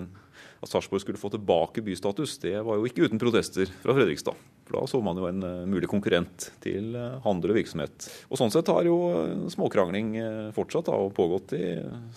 at 0.63 0.71
Sarpsborg 0.71 1.03
skulle 1.03 1.21
få 1.21 1.31
tilbake 1.35 1.83
bystatus, 1.85 2.37
det 2.43 2.55
var 2.65 2.79
jo 2.79 2.87
ikke 2.89 3.09
uten 3.09 3.21
protester 3.23 3.71
fra 3.83 3.97
Fredrikstad. 3.97 4.39
For 4.67 4.81
da 4.81 4.87
så 4.91 4.99
man 5.05 5.19
jo 5.19 5.29
en 5.29 5.43
eh, 5.47 5.65
mulig 5.71 5.87
konkurrent 5.91 6.49
til 6.65 6.95
eh, 6.99 7.19
handel 7.27 7.53
og 7.55 7.59
virksomhet. 7.61 8.09
Og 8.31 8.41
sånn 8.41 8.51
sett 8.55 8.71
har 8.73 8.87
jo 8.89 8.97
eh, 9.21 9.45
småkrangling 9.55 10.15
eh, 10.19 10.41
fortsatt 10.57 10.89
da, 10.91 10.97
og 11.07 11.15
pågått 11.17 11.55
i 11.59 11.65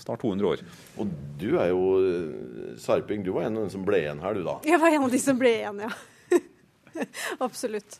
snart 0.01 0.23
200 0.25 0.49
år. 0.53 0.63
Og 1.01 1.11
du 1.41 1.49
er 1.61 1.69
jo 1.73 1.83
eh, 2.01 2.71
sarping. 2.81 3.25
Du 3.25 3.33
var 3.35 3.45
en 3.49 3.59
av 3.59 3.67
dem 3.67 3.73
som 3.75 3.85
ble 3.85 4.01
igjen 4.05 4.23
her, 4.23 4.37
du 4.37 4.45
da. 4.47 4.57
Jeg 4.65 4.81
var 4.81 4.97
en 4.97 5.05
av 5.09 5.13
de 5.13 5.21
som 5.21 5.37
ble 5.41 5.53
igjen, 5.59 5.83
ja. 5.85 5.93
Absolutt. 7.45 7.99